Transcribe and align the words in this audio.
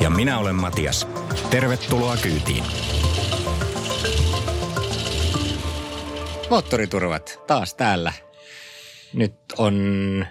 Ja 0.00 0.10
minä 0.10 0.38
olen 0.38 0.54
Matias. 0.54 1.08
Tervetuloa 1.50 2.16
kyytiin. 2.16 2.64
Moottoriturvat 6.50 7.40
taas 7.46 7.74
täällä. 7.74 8.12
Nyt 9.12 9.34
on 9.58 9.74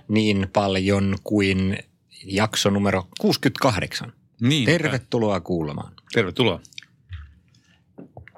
niin 0.07 0.47
paljon 0.53 1.15
kuin 1.23 1.77
jakso 2.25 2.69
numero 2.69 3.07
68. 3.19 4.13
Niin. 4.41 4.65
Tervetuloa 4.65 5.39
kuulemaan. 5.39 5.93
Tervetuloa. 6.13 6.59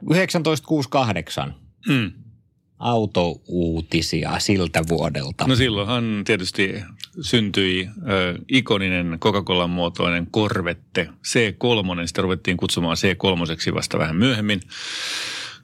1968. 0.08 1.56
Mm. 1.88 2.12
Autouutisia 2.80 4.40
siltä 4.40 4.84
vuodelta. 4.90 5.48
No 5.48 5.56
silloinhan 5.56 6.22
tietysti 6.26 6.84
syntyi 7.22 7.86
äh, 7.86 7.94
ikoninen 8.50 9.18
Coca-Colan 9.20 9.70
muotoinen 9.70 10.28
korvette 10.32 11.10
C3. 11.28 12.08
Sitä 12.08 12.22
ruvettiin 12.22 12.58
kutsumaan 12.58 12.98
C3 12.98 13.74
vasta 13.76 14.00
vähän 14.00 14.16
myöhemmin 14.16 14.62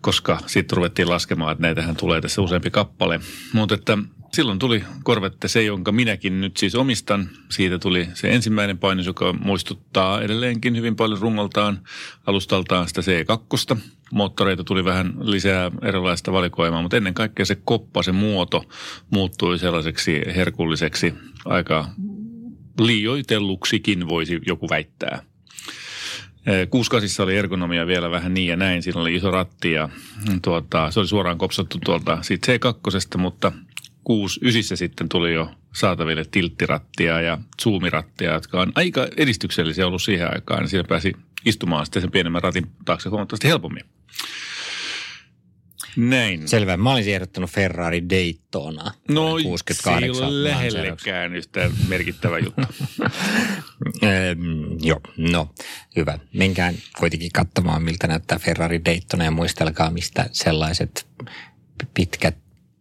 koska 0.02 0.38
sitten 0.46 0.76
ruvettiin 0.76 1.10
laskemaan, 1.10 1.52
että 1.52 1.62
näitähän 1.62 1.95
tulee 1.95 2.22
tässä 2.22 2.42
useampi 2.42 2.72
kappale. 2.72 3.20
Mutta 3.53 3.76
että 3.76 3.98
silloin 4.34 4.59
tuli 4.59 4.84
korvette 5.03 5.48
se, 5.48 5.64
jonka 5.64 5.92
minäkin 5.92 6.42
nyt 6.42 6.58
siis 6.58 6.76
omistan. 6.76 7.30
Siitä 7.50 7.80
tuli 7.80 8.08
se 8.14 8.30
ensimmäinen 8.30 8.78
paino, 8.78 9.02
joka 9.02 9.34
muistuttaa 9.34 10.22
edelleenkin 10.22 10.75
hyvin 10.75 10.95
paljon 10.95 11.22
rungoltaan, 11.22 11.80
alustaltaan 12.25 12.88
sitä 12.88 13.02
C2. 13.02 13.78
Moottoreita 14.12 14.64
tuli 14.64 14.86
vähän 14.86 15.14
lisää 15.20 15.72
erilaista 15.81 16.31
valikoimaa, 16.31 16.81
mutta 16.81 16.98
ennen 16.98 17.14
kaikkea 17.14 17.45
se 17.45 17.56
koppa, 17.56 18.03
se 18.03 18.12
muoto 18.12 18.64
muuttui 19.09 19.59
sellaiseksi 19.59 20.22
herkulliseksi, 20.36 21.14
aika 21.45 21.88
liioitelluksikin 22.80 24.09
voisi 24.09 24.40
joku 24.45 24.70
väittää. 24.70 25.22
68 26.70 27.23
oli 27.23 27.38
ergonomia 27.38 27.88
vielä 27.88 28.12
vähän 28.12 28.34
niin 28.34 28.48
ja 28.48 28.56
näin. 28.56 28.84
Siinä 28.84 29.02
oli 29.02 29.16
iso 29.16 29.31
ratti 29.31 29.72
ja 29.72 29.90
tuota, 30.42 30.92
se 30.92 31.00
oli 31.00 31.08
suoraan 31.08 31.38
kopsattu 31.38 31.78
tuolta 31.86 32.17
siitä 32.22 32.53
C2, 32.53 33.17
mutta 33.17 33.52
69 34.03 34.78
sitten 34.78 35.09
tuli 35.09 35.34
jo 35.34 35.52
saataville 35.73 36.25
tilttirattia 36.31 37.22
ja 37.22 37.38
zoomirattia, 37.64 38.34
jotka 38.34 38.62
on 38.62 38.72
aika 38.75 39.08
edistyksellisiä 39.18 39.88
ollut 39.88 40.02
siihen 40.02 40.34
aikaan. 40.34 40.70
Siinä 40.70 40.84
pääsi 40.84 41.14
istumaan 41.45 41.86
sitten 41.86 42.02
sen 42.02 42.12
pienemmän 42.12 42.44
ratin 42.44 42.68
taakse 42.86 43.09
huomattavasti 43.09 43.48
helpommin. 43.48 43.84
Näin. 45.98 46.48
Selvä. 46.48 46.78
Mä 46.78 46.94
olisin 46.94 47.14
ehdottanut 47.14 47.50
Ferrari 47.50 48.09
Daytona. 48.09 48.92
No 49.09 49.38
68 49.44 50.00
se 50.00 50.06
ei 50.06 50.09
ole 50.09 50.44
lähellekään 50.44 51.36
yhtä 51.36 51.72
merkittävä 51.88 52.40
juttu. 52.40 52.62
joo, 54.81 55.02
no 55.18 55.50
hyvä. 55.98 56.20
Menkään 56.34 56.76
kuitenkin 57.00 57.31
katsomaan, 57.34 57.84
miltä 57.84 58.08
näyttää 58.08 58.40
Ferrari 58.40 58.86
Daytona 58.86 59.23
ja 59.23 59.31
muistelkaa, 59.31 59.90
mistä 59.90 60.30
sellaiset 60.31 61.08
pitkät 61.94 62.38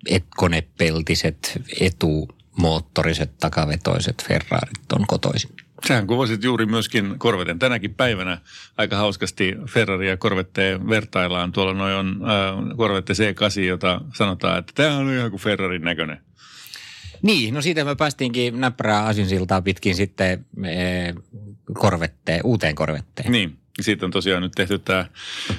et, 0.08 0.24
konepeltiset 0.36 1.62
etumoottoriset 1.80 3.38
takavetoiset 3.38 4.24
Ferrarit 4.28 4.92
on 4.92 5.06
kotoisin. 5.06 5.50
Sähän 5.88 6.06
kuvasit 6.06 6.44
juuri 6.44 6.66
myöskin 6.66 7.18
Korveten. 7.18 7.58
Tänäkin 7.58 7.94
päivänä 7.94 8.38
aika 8.76 8.96
hauskasti 8.96 9.56
Ferrari 9.68 10.08
ja 10.08 10.16
Corvette 10.16 10.80
vertaillaan. 10.88 11.52
Tuolla 11.52 11.74
noin 11.74 11.94
on 11.94 12.08
äh, 12.08 12.76
Corvette 12.76 13.12
C8, 13.12 13.60
jota 13.60 14.00
sanotaan, 14.14 14.58
että 14.58 14.72
tämä 14.74 14.96
on 14.96 15.12
ihan 15.12 15.30
kuin 15.30 15.40
Ferrarin 15.40 15.82
näköinen. 15.82 16.20
Niin, 17.26 17.54
no 17.54 17.62
siitä 17.62 17.84
me 17.84 17.96
päästiinkin 17.96 18.60
näppärää 18.60 19.04
asinsiltaa 19.04 19.62
pitkin 19.62 19.94
sitten 19.94 20.46
e, 20.64 21.14
korvetteen, 21.74 22.40
uuteen 22.44 22.74
korvetteen. 22.74 23.32
Niin. 23.32 23.58
Siitä 23.80 24.06
on 24.06 24.10
tosiaan 24.10 24.42
nyt 24.42 24.52
tehty 24.52 24.78
tämä 24.78 25.06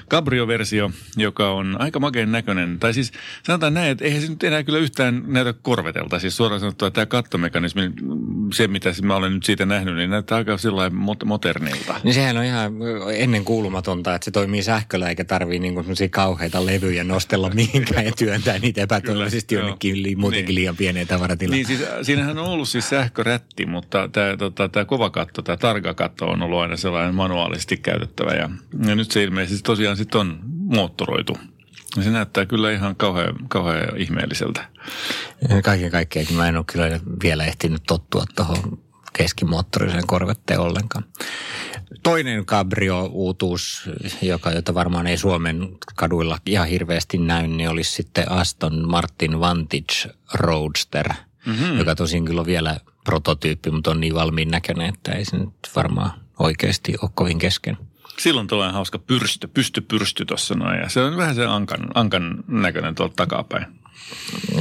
Cabrio-versio, 0.09 0.91
joka 1.17 1.51
on 1.51 1.75
aika 1.79 1.99
makeen 1.99 2.31
näköinen. 2.31 2.79
Tai 2.79 2.93
siis 2.93 3.11
sanotaan 3.43 3.73
näin, 3.73 3.91
että 3.91 4.05
eihän 4.05 4.21
se 4.21 4.27
nyt 4.27 4.43
enää 4.43 4.63
kyllä 4.63 4.79
yhtään 4.79 5.23
näytä 5.27 5.53
korvetelta. 5.61 6.19
Siis 6.19 6.37
suoraan 6.37 6.59
sanottuna 6.59 6.91
tämä 6.91 7.05
kattomekanismi, 7.05 7.91
se 8.53 8.67
mitä 8.67 8.89
mä 9.01 9.15
olen 9.15 9.33
nyt 9.33 9.43
siitä 9.43 9.65
nähnyt, 9.65 9.95
niin 9.95 10.09
näyttää 10.09 10.37
aika 10.37 10.57
sillä 10.57 10.91
modernilta. 11.25 11.95
Niin 12.03 12.13
sehän 12.13 12.37
on 12.37 12.43
ihan 12.43 12.73
ennen 13.13 13.45
kuulumatonta, 13.45 14.15
että 14.15 14.25
se 14.25 14.31
toimii 14.31 14.63
sähköllä 14.63 15.09
eikä 15.09 15.25
tarvii 15.25 15.59
niinku 15.59 15.83
kauheita 16.11 16.65
levyjä 16.65 17.03
nostella 17.03 17.49
mihinkään 17.49 18.05
ja 18.05 18.11
työntää 18.17 18.59
niitä 18.59 18.81
epätoivoisesti 18.81 19.55
jonnekin 19.55 20.03
li, 20.03 20.15
muutenkin 20.15 20.47
niin. 20.47 20.55
liian 20.55 20.75
pieneen 20.75 21.07
tavaratila. 21.07 21.55
Niin 21.55 21.65
siis 21.65 21.81
siinähän 22.01 22.37
on 22.37 22.45
ollut 22.45 22.69
siis 22.69 22.89
sähkörätti, 22.89 23.65
mutta 23.65 24.09
tämä, 24.11 24.37
tota, 24.37 24.85
kova 24.85 25.09
katto, 25.09 25.41
tämä 25.41 25.57
targa-katto 25.57 26.25
on 26.25 26.41
ollut 26.41 26.59
aina 26.59 26.77
sellainen 26.77 27.15
manuaalisesti 27.15 27.77
käytetty 27.77 28.06
käytettävä. 28.07 28.31
Ja, 28.31 28.49
ja 28.89 28.95
nyt 28.95 29.11
se 29.11 29.23
ilmeisesti 29.23 29.63
tosiaan 29.63 29.97
sitten 29.97 30.21
on 30.21 30.39
moottoroitu. 30.43 31.37
Ja 31.97 32.03
se 32.03 32.09
näyttää 32.09 32.45
kyllä 32.45 32.71
ihan 32.71 32.95
kauhean, 32.95 33.35
kauhean 33.49 33.97
ihmeelliseltä. 33.97 34.65
Kaiken 35.63 35.91
kaikkiaan 35.91 36.33
mä 36.33 36.47
en 36.47 36.57
ole 36.57 36.65
kyllä 36.71 36.99
vielä 37.23 37.45
ehtinyt 37.45 37.83
tottua 37.87 38.25
tuohon 38.35 38.79
keskimoottoriseen 39.13 40.07
korvetteen 40.07 40.59
ollenkaan. 40.59 41.05
Toinen 42.03 42.45
Cabrio-uutuus, 42.45 43.89
joka, 44.21 44.51
jota 44.51 44.73
varmaan 44.73 45.07
ei 45.07 45.17
Suomen 45.17 45.69
kaduilla 45.95 46.37
ihan 46.45 46.67
hirveästi 46.67 47.17
näy, 47.17 47.47
niin 47.47 47.69
olisi 47.69 47.91
sitten 47.91 48.31
Aston 48.31 48.89
Martin 48.89 49.39
Vantage 49.39 50.15
Roadster, 50.33 51.09
mm-hmm. 51.45 51.77
joka 51.77 51.95
tosin 51.95 52.25
kyllä 52.25 52.41
on 52.41 52.47
vielä 52.47 52.79
prototyyppi, 53.03 53.71
mutta 53.71 53.91
on 53.91 53.99
niin 53.99 54.15
valmiin 54.15 54.51
näköinen, 54.51 54.89
että 54.89 55.11
ei 55.11 55.25
se 55.25 55.37
nyt 55.37 55.53
varmaan 55.75 56.11
oikeasti 56.39 56.95
ole 57.01 57.11
kovin 57.13 57.39
kesken. 57.39 57.77
Silloin 58.19 58.47
tulee 58.47 58.71
hauska 58.71 58.99
pyrstö, 58.99 59.47
pysty 59.47 59.81
pyrsty 59.81 60.25
tuossa 60.25 60.55
noin 60.55 60.79
ja 60.79 60.89
se 60.89 61.01
on 61.01 61.17
vähän 61.17 61.35
se 61.35 61.45
ankan, 61.45 61.87
ankan 61.93 62.43
näköinen 62.47 62.95
tuolta 62.95 63.15
takapäin. 63.15 63.65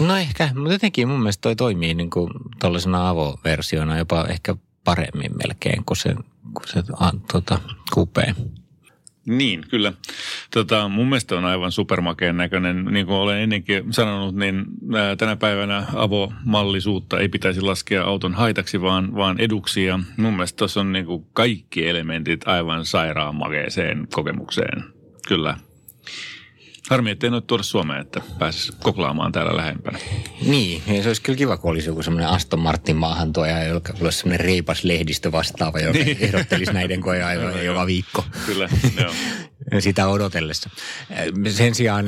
No 0.01 0.17
ehkä, 0.17 0.51
mutta 0.55 0.73
jotenkin 0.73 1.09
mun 1.09 1.19
mielestä 1.19 1.43
toi 1.43 1.57
toimii 1.57 1.95
niin 1.95 2.11
kuin 2.11 2.31
tuollaisena 2.61 3.09
avoversiona 3.09 3.99
jopa 3.99 4.25
ehkä 4.25 4.57
paremmin 4.85 5.33
melkein 5.45 5.85
kuin 5.85 5.97
se, 5.97 6.15
kuin 6.55 6.69
se 6.69 6.83
a, 7.01 7.11
tuota, 7.33 7.59
kupee. 7.93 8.35
Niin, 9.27 9.65
kyllä. 9.71 9.93
Tota, 10.51 10.89
mun 10.89 11.09
mielestä 11.09 11.37
on 11.37 11.45
aivan 11.45 11.73
supermakeen 11.73 12.37
näköinen. 12.37 12.85
Niin 12.85 13.07
kuin 13.07 13.17
olen 13.17 13.39
ennenkin 13.39 13.93
sanonut, 13.93 14.35
niin 14.35 14.65
ää, 14.97 15.17
tänä 15.17 15.37
päivänä 15.37 15.87
avomallisuutta 15.95 17.21
ei 17.21 17.29
pitäisi 17.29 17.61
laskea 17.61 18.05
auton 18.05 18.35
haitaksi, 18.35 18.81
vaan, 18.81 19.15
vaan 19.15 19.41
eduksi. 19.41 19.85
Ja 19.85 20.01
mun 20.17 20.33
mielestä 20.33 20.57
tuossa 20.57 20.81
on 20.81 20.93
niin 20.93 21.07
kuin 21.07 21.27
kaikki 21.33 21.89
elementit 21.89 22.49
aivan 22.49 22.87
sairaan 22.87 23.35
makeeseen 23.35 24.09
kokemukseen. 24.13 24.85
Kyllä. 25.29 25.57
Harmi, 26.91 27.11
ettei 27.11 27.31
noita 27.31 27.47
tuoda 27.47 27.63
Suomeen, 27.63 28.01
että 28.01 28.21
pääsisi 28.39 28.73
koklaamaan 28.83 29.33
täällä 29.33 29.57
lähempänä. 29.57 29.99
Niin, 30.47 30.83
ja 30.87 31.03
se 31.03 31.09
olisi 31.09 31.23
kyllä 31.23 31.37
kiva, 31.37 31.57
kun 31.57 31.71
olisi 31.71 31.89
joku 31.89 32.03
semmoinen 32.03 32.29
Aston 32.29 32.61
Martin 32.61 32.97
maahantuoja, 32.97 33.65
joka 33.65 33.93
olisi 34.01 34.19
semmoinen 34.19 34.47
reipas 34.47 34.85
lehdistö 34.85 35.33
vastaava, 35.33 35.79
joka 35.79 35.99
niin. 35.99 36.17
ehdottelisi 36.21 36.73
näiden 36.73 37.01
koeajoja 37.01 37.63
joka 37.63 37.87
viikko. 37.87 38.25
Kyllä, 38.47 38.69
joo. 39.01 39.13
Sitä 39.79 40.09
odotellessa. 40.09 40.71
Sen 41.49 41.75
sijaan 41.75 42.07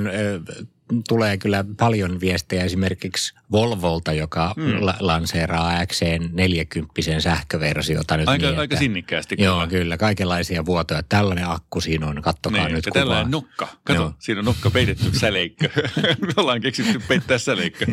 tulee 1.09 1.37
kyllä 1.37 1.65
paljon 1.79 2.21
viestejä 2.21 2.65
esimerkiksi 2.65 3.35
Volvolta, 3.53 4.13
joka 4.13 4.55
mm. 4.57 4.87
la- 4.87 4.97
lanseeraa 5.01 5.87
XC 5.87 6.07
40 6.33 6.95
sähköversiota 7.19 8.17
nyt 8.17 8.29
aika, 8.29 8.47
niin, 8.47 8.59
aika 8.59 8.77
sinnikkäästi. 8.77 9.37
Kyllä. 9.37 9.47
Joo, 9.47 9.67
kyllä. 9.67 9.97
Kaikenlaisia 9.97 10.67
vuotoja. 10.67 11.03
Tällainen 11.09 11.49
akku 11.49 11.81
siinä 11.81 12.07
on, 12.07 12.23
kattokaa 12.23 12.65
niin, 12.65 12.75
nyt 12.75 12.85
kuvaa. 12.85 13.01
Tällainen 13.05 13.31
nokka. 13.31 13.69
Kato, 13.85 14.01
Joo. 14.01 14.13
siinä 14.19 14.39
on 14.39 14.45
nokka 14.45 14.71
peitetty 14.71 15.19
säleikkö. 15.19 15.69
Me 16.27 16.33
ollaan 16.37 16.61
keksitty 16.61 17.03
peittää 17.09 17.39
säleikkö. 17.39 17.87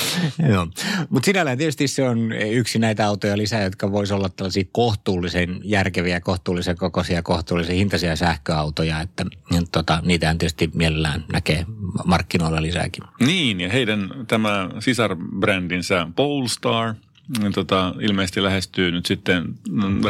Joo, 0.52 0.66
mutta 1.08 1.26
sinällään 1.26 1.58
tietysti 1.58 1.88
se 1.88 2.08
on 2.08 2.32
yksi 2.32 2.78
näitä 2.78 3.06
autoja 3.06 3.38
lisää, 3.38 3.62
jotka 3.62 3.92
voisi 3.92 4.14
olla 4.14 4.28
tällaisia 4.28 4.64
kohtuullisen 4.72 5.60
järkeviä, 5.64 6.20
kohtuullisen 6.20 6.76
kokoisia, 6.76 7.22
kohtuullisen 7.22 7.76
hintaisia 7.76 8.16
sähköautoja, 8.16 9.00
että 9.00 9.24
tota, 9.72 10.02
niitä 10.04 10.34
tietysti 10.38 10.70
mielellään 10.74 11.24
näkee 11.32 11.66
markkinoilla 12.04 12.41
lisääkin. 12.60 13.04
Niin, 13.20 13.60
ja 13.60 13.68
heidän 13.68 14.10
tämä 14.28 14.68
sisarbrändinsä 14.80 16.06
Polestar, 16.16 16.94
niin 17.38 17.52
tota, 17.52 17.94
ilmeisesti 18.00 18.42
lähestyy 18.42 18.90
nyt 18.90 19.06
sitten 19.06 19.54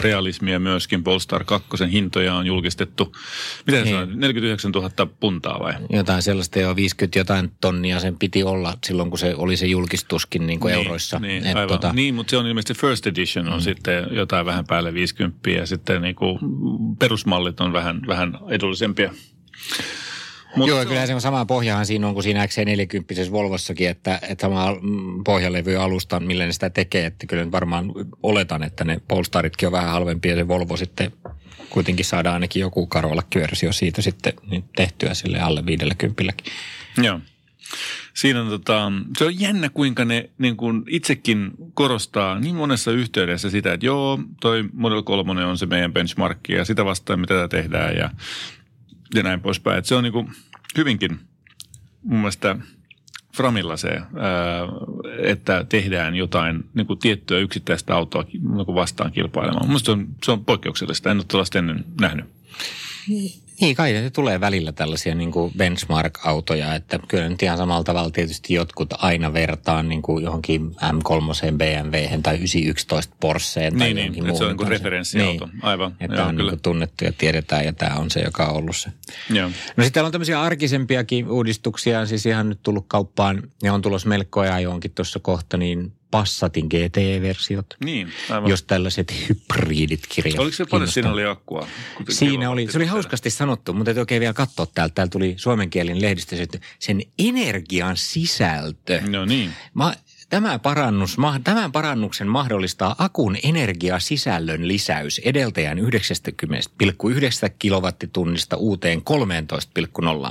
realismia 0.00 0.58
myöskin. 0.58 1.05
Polestar 1.05 1.44
2 1.44 1.69
hintoja 1.93 2.34
on 2.34 2.46
julkistettu. 2.46 3.17
Mitä 3.67 3.79
niin. 3.79 3.88
se 3.88 3.96
on? 3.96 4.20
49 4.20 4.73
000 4.73 4.90
puntaa 5.20 5.61
vai? 5.61 5.75
Jotain 5.90 6.23
sellaista 6.23 6.58
jo 6.58 6.76
50 6.76 7.19
jotain 7.19 7.52
tonnia 7.61 8.00
sen 8.00 8.19
piti 8.19 8.44
olla 8.44 8.79
silloin, 8.87 9.11
kun 9.11 9.19
se 9.19 9.34
oli 9.34 9.56
se 9.56 9.67
julkistuskin 9.67 10.46
niin 10.46 10.61
kuin 10.61 10.73
niin, 10.73 10.84
euroissa. 10.84 11.19
Niin, 11.19 11.46
Et 11.46 11.56
aivan. 11.56 11.69
tota, 11.69 11.93
niin, 11.93 12.14
mutta 12.14 12.31
se 12.31 12.37
on 12.37 12.46
ilmeisesti 12.46 12.75
first 12.75 13.06
edition 13.06 13.49
on 13.49 13.58
mm. 13.58 13.62
sitten 13.62 14.06
jotain 14.11 14.46
vähän 14.46 14.64
päälle 14.67 14.94
50 14.94 15.50
ja 15.50 15.67
sitten 15.67 16.02
niin 16.02 16.14
kuin 16.14 16.38
perusmallit 16.99 17.61
on 17.61 17.73
vähän, 17.73 18.00
vähän 18.06 18.38
edullisempia. 18.49 19.12
Mut 20.57 20.69
Joo, 20.69 20.85
kyllä 20.85 21.07
se 21.07 21.15
on 21.15 21.21
sama 21.21 21.45
pohjahan 21.45 21.87
siinä 21.87 22.09
on 22.09 22.15
kuin 22.15 22.25
siinä 22.25 22.47
XC40 22.47 23.33
Volvossakin, 23.33 23.89
että, 23.89 24.19
että 24.23 24.43
sama 24.43 24.75
mm, 24.83 25.25
pohjalevy 25.25 25.77
alusta, 25.77 26.21
millä 26.21 26.47
ne 26.47 26.53
sitä 26.53 26.71
tekee. 26.71 27.07
Että 27.07 27.27
kyllä 27.27 27.45
nyt 27.45 27.53
varmaan 27.53 27.93
oletan, 28.23 28.63
että 28.63 28.85
ne 28.85 29.01
Polestaritkin 29.09 29.67
on 29.67 29.73
vähän 29.73 29.91
halvempia 29.91 30.33
ja 30.33 30.37
se 30.37 30.49
Volvo 30.49 30.77
sitten 30.77 31.13
kuitenkin 31.71 32.05
saadaan 32.05 32.35
ainakin 32.35 32.61
joku 32.61 32.87
Carola-versio 32.87 33.73
siitä 33.73 34.03
sitten 34.03 34.33
niin 34.51 34.65
tehtyä 34.77 35.15
sille 35.15 35.41
alle 35.41 35.67
50 35.67 36.23
Joo. 37.03 37.21
Siinä 38.15 38.41
on 38.41 38.49
tota, 38.49 38.93
se 39.19 39.25
on 39.25 39.41
jännä, 39.41 39.69
kuinka 39.69 40.05
ne 40.05 40.31
niin 40.39 40.57
kuin 40.57 40.83
itsekin 40.89 41.51
korostaa 41.75 42.39
niin 42.39 42.55
monessa 42.55 42.93
yhteydessä 42.93 43.51
sitä, 43.51 43.73
että 43.73 43.87
joo, 43.87 44.21
toi 44.41 44.65
Model 44.73 45.03
3 45.03 45.45
on 45.45 45.59
se 45.59 45.67
meidän 45.67 45.93
benchmark 45.93 46.49
ja 46.49 46.65
sitä 46.65 46.85
vastaan 46.85 47.21
me 47.21 47.27
tätä 47.27 47.49
tehdään 47.49 47.97
ja, 47.97 48.11
ja 49.14 49.23
näin 49.23 49.41
poispäin. 49.41 49.79
Että 49.79 49.88
se 49.88 49.94
on 49.94 50.05
niin 50.05 50.12
kuin 50.12 50.31
hyvinkin 50.76 51.20
mun 52.03 52.19
mielestä 52.19 52.56
Framilla 53.37 53.76
se, 53.76 54.00
että 55.23 55.64
tehdään 55.69 56.14
jotain 56.14 56.64
niin 56.75 56.87
kuin 56.87 56.99
tiettyä 56.99 57.38
yksittäistä 57.38 57.94
autoa 57.94 58.25
niin 58.32 58.67
kuin 58.67 58.75
vastaan 58.75 59.12
kilpailemaan. 59.12 59.70
Mun 59.70 59.81
se 59.81 59.91
on, 59.91 60.06
se 60.25 60.32
on 60.32 60.44
poikkeuksellista. 60.44 61.11
En 61.11 61.17
ole 61.17 61.25
tällaista 61.29 61.59
ennen 61.59 61.85
nähnyt. 62.00 62.25
Niin, 63.61 63.77
kai 63.77 63.93
se 63.93 64.11
tulee 64.11 64.41
välillä 64.41 64.73
tällaisia 64.73 65.15
niin 65.15 65.33
kuin 65.33 65.53
benchmark-autoja, 65.57 66.75
että 66.75 66.99
kyllä 67.09 67.29
nyt 67.29 67.43
ihan 67.43 67.59
samalla 67.59 67.85
tavalla 67.85 68.11
tietysti 68.11 68.55
jotkut 68.55 68.89
aina 68.99 69.33
vertaan 69.33 69.89
niin 69.89 70.03
kuin 70.03 70.25
johonkin 70.25 70.71
M3 70.71 71.57
BMW 71.57 72.21
tai 72.23 72.35
911 72.37 73.17
Porscheen 73.21 73.79
tai 73.79 73.87
niin, 73.87 73.97
johonkin 73.97 74.25
niin, 74.25 74.31
muuhun. 74.31 74.47
se 74.47 74.51
on 74.51 74.57
niin 74.57 74.69
referenssiauto. 74.69 75.47
Niin, 75.47 75.65
Aivan, 75.65 75.97
että 76.01 76.17
joo, 76.17 76.27
on 76.27 76.37
kyllä. 76.37 76.51
niin 76.51 76.57
kuin 76.57 76.63
tunnettu 76.63 77.05
ja 77.05 77.13
tiedetään 77.19 77.65
ja 77.65 77.73
tämä 77.73 77.97
on 77.97 78.11
se, 78.11 78.21
joka 78.21 78.47
on 78.47 78.57
ollut 78.57 78.77
se. 78.77 78.91
Joo. 79.31 79.49
No 79.49 79.55
sitten 79.85 79.93
täällä 79.93 80.07
on 80.07 80.13
tämmöisiä 80.13 80.43
arkisempiakin 80.43 81.31
uudistuksia, 81.31 82.07
siis 82.07 82.27
ihan 82.27 82.49
nyt 82.49 82.63
tullut 82.63 82.85
kauppaan 82.89 83.43
ja 83.63 83.75
on 83.75 83.83
tulossa 83.83 84.09
melko 84.09 84.41
ajoonkin 84.41 84.91
tuossa 84.95 85.19
kohta, 85.19 85.57
niin 85.57 85.93
Passatin 86.12 86.67
GT-versiot. 86.67 87.67
Niin, 87.85 88.12
aivan. 88.31 88.50
Jos 88.50 88.62
tällaiset 88.62 89.14
hybridit 89.29 90.00
kirjat. 90.09 90.38
Oliko 90.38 90.56
se 90.56 90.64
paljon 90.70 90.91
siinä 90.91 91.12
oli 91.12 91.25
akkua? 91.25 91.69
Siinä 92.09 92.50
oli, 92.50 92.67
se 92.70 92.79
oli 92.79 92.87
hauskasti 92.87 93.31
sanottu, 93.31 93.73
mutta 93.73 93.85
täytyy 93.85 94.00
oikein 94.00 94.20
vielä 94.20 94.32
katsoa 94.32 94.67
täältä. 94.67 94.94
Täällä 94.94 95.11
tuli 95.11 95.35
suomenkielinen 95.37 96.03
lehdistö, 96.03 96.43
että 96.43 96.59
sen 96.79 97.03
energian 97.19 97.97
sisältö. 97.97 99.00
No 99.09 99.25
niin. 99.25 99.53
Ma, 99.75 99.94
tämä 100.32 100.58
parannus, 100.58 101.17
tämän 101.44 101.73
parannuksen 101.73 102.29
mahdollistaa 102.29 102.94
akun 102.99 103.37
energiasisällön 103.44 104.69
lisäys 104.69 105.19
edeltäjän 105.19 105.79
90,9 105.79 105.84
kilowattitunnista 107.58 108.56
uuteen 108.56 109.02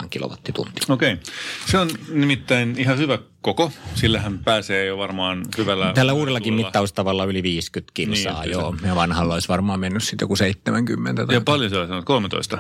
13,0 0.01 0.07
kilowattituntiin. 0.09 0.92
Okei. 0.92 1.18
Se 1.65 1.77
on 1.77 1.89
nimittäin 2.09 2.75
ihan 2.77 2.98
hyvä 2.98 3.19
koko. 3.42 3.71
Sillähän 3.95 4.39
pääsee 4.39 4.86
jo 4.86 4.98
varmaan 4.98 5.45
hyvällä... 5.57 5.92
Tällä 5.94 6.13
uudellakin 6.13 6.51
tuulella. 6.51 6.68
mittaustavalla 6.68 7.25
yli 7.25 7.44
50 7.44 7.92
kilsaa, 7.94 8.42
Niin, 8.42 8.51
joo. 8.51 8.75
Ja 8.86 8.95
vanhalla 8.95 9.33
olisi 9.33 9.48
varmaan 9.48 9.80
mennyt 9.80 10.03
sitten 10.03 10.24
joku 10.24 10.36
70 10.36 11.25
tai 11.25 11.36
Ja 11.36 11.42
paljon 11.42 11.69
se 11.69 11.77
on, 11.77 12.06
13. 12.06 12.57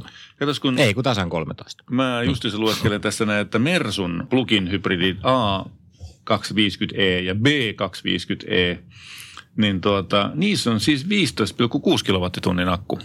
13,3. 0.00 0.08
Katos, 0.38 0.60
kun 0.60 0.78
Ei, 0.78 0.94
kun 0.94 1.04
tasan 1.04 1.30
13. 1.30 1.84
mä 1.90 2.22
justiinsa 2.22 2.58
lueskelen 2.58 3.00
tässä 3.00 3.26
näin, 3.26 3.40
että 3.40 3.58
Mersun 3.58 4.26
plug-in 4.30 4.70
hybridit 4.70 5.18
A250e 6.30 7.22
ja 7.24 7.34
B250e, 7.34 8.78
niin 9.56 9.80
tuota, 9.80 10.30
niissä 10.34 10.70
on 10.70 10.80
siis 10.80 11.04
15,6 11.04 11.08
kilowattitunnin 12.04 12.68
akku. 12.68 12.98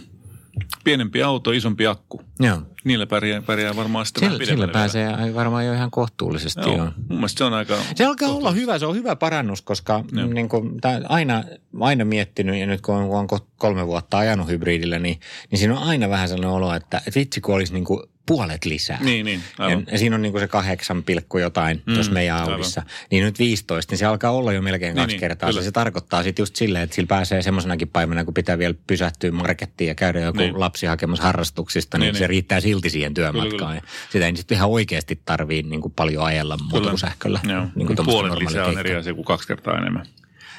Pienempi 0.84 1.22
auto, 1.22 1.52
isompi 1.52 1.86
akku. 1.86 2.22
Joo. 2.40 2.62
Niillä 2.84 3.06
pärjää, 3.06 3.42
pärjää 3.42 3.76
varmaan 3.76 4.06
sitten 4.06 4.30
Sillä, 4.30 4.44
sillä 4.44 4.68
pääsee 4.68 5.34
varmaan 5.34 5.66
jo 5.66 5.72
ihan 5.72 5.90
kohtuullisesti. 5.90 6.60
vielä. 6.60 6.76
Joo. 6.76 6.84
Joo, 6.84 6.92
mun 7.08 7.18
mielestä 7.18 7.38
se 7.38 7.44
on 7.44 7.54
aika... 7.54 7.76
Se 7.94 8.04
alkaa 8.04 8.28
olla 8.28 8.52
hyvä, 8.52 8.78
se 8.78 8.86
on 8.86 8.94
hyvä 8.96 9.16
parannus, 9.16 9.62
koska 9.62 10.04
Joo. 10.12 10.26
niin 10.26 10.48
kuin, 10.48 10.70
aina, 11.08 11.44
aina 11.80 12.04
miettinyt, 12.04 12.56
ja 12.56 12.66
nyt 12.66 12.80
kun 12.80 12.94
on, 12.94 13.08
kun 13.08 13.18
on 13.18 13.26
ko- 13.32 13.46
kolme 13.56 13.86
vuotta 13.86 14.18
ajanut 14.18 14.48
hybridillä, 14.48 14.98
niin, 14.98 15.20
niin 15.50 15.58
siinä 15.58 15.78
on 15.78 15.82
aina 15.88 16.08
vähän 16.08 16.28
sellainen 16.28 16.50
olo, 16.56 16.74
että, 16.74 16.98
että 17.06 17.20
vitsi 17.20 17.40
kun 17.40 17.54
olisi 17.54 17.72
niin 17.72 17.84
kuin 17.84 18.02
puolet 18.26 18.64
lisää. 18.64 18.98
Niin, 19.02 19.24
niin, 19.26 19.42
aivan. 19.58 19.86
Ja, 19.92 19.98
siinä 19.98 20.16
on 20.16 20.22
niin 20.22 20.32
kuin 20.32 20.42
se 20.42 20.48
kahdeksan 20.48 21.02
pilkku 21.02 21.38
jotain 21.38 21.82
mm, 21.86 21.94
tuossa 21.94 22.12
meidän 22.12 22.36
aivan. 22.36 22.52
Audissa. 22.52 22.82
Niin 23.10 23.24
nyt 23.24 23.38
15, 23.38 23.92
niin 23.92 23.98
se 23.98 24.06
alkaa 24.06 24.30
olla 24.30 24.52
jo 24.52 24.62
melkein 24.62 24.94
Niin, 24.94 25.02
kaksi 25.02 25.14
niin, 25.14 25.20
kertaa. 25.20 25.48
kyllä. 25.48 25.60
Se, 25.62 25.64
se 25.64 25.72
tarkoittaa 25.72 26.22
sitten 26.22 26.42
just 26.42 26.56
silleen, 26.56 26.84
että 26.84 26.94
sillä 26.96 27.06
pääsee 27.06 27.42
semmoisenakin 27.42 27.88
päivänä, 27.88 28.24
kun 28.24 28.34
pitää 28.34 28.58
vielä 28.58 28.74
pysähtyä 28.86 29.30
markettiin 29.32 29.88
ja 29.88 29.94
käydä 29.94 30.20
joku 30.20 30.38
Niin. 30.38 30.60
lapsi 30.60 30.86
hakemassa 30.86 31.22
harrastuksista, 31.24 31.98
niin, 31.98 32.04
Niin, 32.06 32.14
se 32.14 32.20
niin. 32.20 32.28
riittää 32.30 32.60
silti 32.60 32.90
siihen 32.90 33.14
Kyllä, 33.14 33.32
työmatkaan. 33.32 33.70
kyllä. 33.70 33.74
Ja 33.74 33.82
sitä 34.12 34.26
ei 34.26 34.36
sitten 34.36 34.56
ihan 34.56 34.70
oikeasti 34.70 35.20
tarvii 35.24 35.62
niin 35.62 35.80
kuin 35.80 35.92
paljon 35.96 36.24
ajella 36.24 36.58
muuta 36.70 36.88
kuin 36.88 36.98
sähköllä. 36.98 37.40
Joo, 37.48 37.66
Niin 37.74 37.86
kuin 37.86 37.96
puolet 38.04 38.38
lisää 38.38 38.66
on 38.66 38.78
eri 38.78 38.94
asia 38.94 39.14
kuin 39.14 39.24
kaksi 39.24 39.48
kertaa 39.48 39.78
enemmän. 39.78 40.06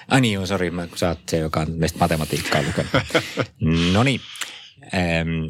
Ai 0.08 0.22
niin, 0.22 0.34
joo, 0.34 0.46
sori, 0.46 0.72
sä 0.96 1.08
oot 1.10 1.20
se, 1.30 1.38
joka 1.38 1.60
on 1.60 1.68
meistä 1.72 2.00
matematiikkaa 2.00 2.62
lukenut. 2.64 2.92
no 3.94 4.04
niin, 4.04 4.22
ähm, 4.94 5.50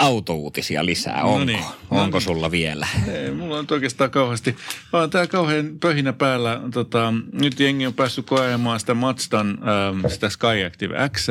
autouutisia 0.00 0.86
lisää, 0.86 1.24
onko? 1.24 1.38
No 1.38 1.44
niin, 1.44 1.64
no 1.90 2.02
onko 2.02 2.18
niin. 2.18 2.24
sulla 2.24 2.50
vielä? 2.50 2.86
Ei, 3.12 3.30
mulla 3.30 3.58
on 3.58 3.66
oikeastaan 3.70 4.10
kauheasti. 4.10 4.56
Vaan 4.92 5.10
tää 5.10 5.26
kauhean 5.26 5.70
pöhinä 5.80 6.12
päällä. 6.12 6.60
Tota, 6.72 7.14
nyt 7.32 7.60
jengi 7.60 7.86
on 7.86 7.94
päässyt 7.94 8.26
koeamaan 8.26 8.80
sitä 8.80 8.94
Mazdan, 8.94 9.48
ähm, 9.48 10.06
sitä 10.08 10.28
Skyactiv 10.28 10.90
X. 11.12 11.26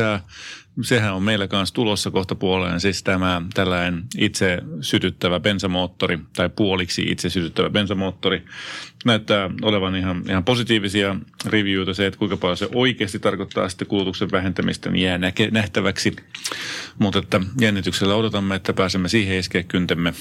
Sehän 0.81 1.13
on 1.13 1.23
meillä 1.23 1.47
kanssa 1.47 1.75
tulossa 1.75 2.11
kohta 2.11 2.35
puoleen. 2.35 2.79
Siis 2.79 3.03
tämä 3.03 3.41
tällainen 3.53 4.03
itse 4.17 4.57
sytyttävä 4.81 5.39
bensamoottori 5.39 6.19
tai 6.35 6.49
puoliksi 6.55 7.01
itse 7.01 7.29
sytyttävä 7.29 7.69
bensamoottori. 7.69 8.45
Näyttää 9.05 9.49
olevan 9.61 9.95
ihan, 9.95 10.23
ihan 10.29 10.43
positiivisia 10.43 11.15
reviewta. 11.45 11.93
Se, 11.93 12.05
että 12.07 12.19
kuinka 12.19 12.37
paljon 12.37 12.57
se 12.57 12.69
oikeasti 12.75 13.19
tarkoittaa 13.19 13.69
sitten 13.69 13.87
kulutuksen 13.87 14.31
vähentämistä, 14.31 14.89
niin 14.89 15.05
jää 15.05 15.17
näke, 15.17 15.49
nähtäväksi. 15.51 16.15
Mutta 16.99 17.19
että 17.19 17.41
jännityksellä 17.61 18.15
odotamme, 18.15 18.55
että 18.55 18.73
pääsemme 18.73 19.09
siihen 19.09 19.37
iskeä 19.37 19.63
kyntemme. 19.63 20.13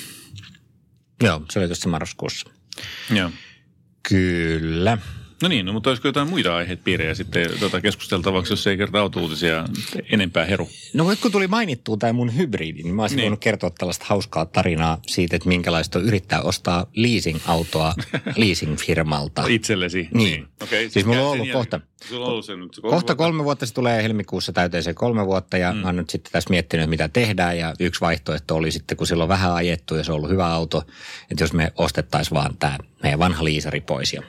Joo, 1.22 1.42
se 1.50 1.58
oli 1.58 1.68
tuossa 1.68 1.88
marraskuussa. 1.88 2.50
Joo. 3.14 3.30
Kyllä. 4.08 4.98
No 5.42 5.48
niin, 5.48 5.66
no, 5.66 5.72
mutta 5.72 5.90
olisiko 5.90 6.08
jotain 6.08 6.28
muita 6.28 6.56
aihepiirejä 6.56 7.14
sitten 7.14 7.50
tota 7.60 7.80
keskusteltavaksi, 7.80 8.52
jos 8.52 8.66
ei 8.66 8.76
kerta 8.76 9.00
autouutisia 9.00 9.64
enempää 10.12 10.44
heru? 10.44 10.68
No 10.94 11.04
kun 11.22 11.32
tuli 11.32 11.46
mainittua 11.46 11.96
tämä 11.96 12.12
mun 12.12 12.36
hybridi, 12.36 12.82
niin 12.82 12.94
mä 12.94 13.02
olisin 13.02 13.16
Niin. 13.16 13.20
niin. 13.22 13.26
voinut 13.30 13.40
kertoa 13.40 13.70
tällaista 13.70 14.04
hauskaa 14.08 14.44
tarinaa 14.46 15.00
siitä, 15.06 15.36
että 15.36 15.48
minkälaista 15.48 15.98
on 15.98 16.04
yrittää 16.04 16.42
ostaa 16.42 16.86
leasing-autoa 16.94 17.94
leasing-firmalta. 18.36 19.44
Itsellesi? 19.48 20.08
Niin. 20.14 20.46
Okei, 20.62 20.90
Siis 20.90 21.06
mulla 21.06 21.20
on 21.22 21.30
sen 21.30 21.40
ollut 21.40 21.52
kohta- 21.52 21.80
Sulla 22.08 22.26
on 22.26 22.32
ollut 22.32 22.44
se 22.44 22.56
nyt 22.56 22.60
kolme 22.60 22.72
Kohta 22.82 22.90
vuotta. 22.90 23.14
kolme 23.14 23.44
vuotta 23.44 23.66
se 23.66 23.74
tulee 23.74 24.02
helmikuussa 24.02 24.52
täyteen 24.52 24.82
se 24.82 24.94
kolme 24.94 25.26
vuotta 25.26 25.58
ja 25.58 25.72
mm. 25.72 25.78
mä 25.78 25.88
oon 25.88 25.96
nyt 25.96 26.10
sitten 26.10 26.32
tässä 26.32 26.50
miettinyt, 26.50 26.90
mitä 26.90 27.08
tehdään 27.08 27.58
ja 27.58 27.74
yksi 27.80 28.00
vaihtoehto 28.00 28.56
oli 28.56 28.70
sitten, 28.70 28.96
kun 28.96 29.06
sillä 29.06 29.22
on 29.22 29.28
vähän 29.28 29.54
ajettu 29.54 29.94
ja 29.94 30.04
se 30.04 30.12
on 30.12 30.16
ollut 30.16 30.30
hyvä 30.30 30.46
auto, 30.46 30.82
että 31.30 31.44
jos 31.44 31.52
me 31.52 31.72
ostettaisiin 31.76 32.34
vaan 32.34 32.56
tämä 32.58 32.78
meidän 33.02 33.18
vanha 33.18 33.44
liisari 33.44 33.80
pois 33.80 34.12
ja 34.12 34.22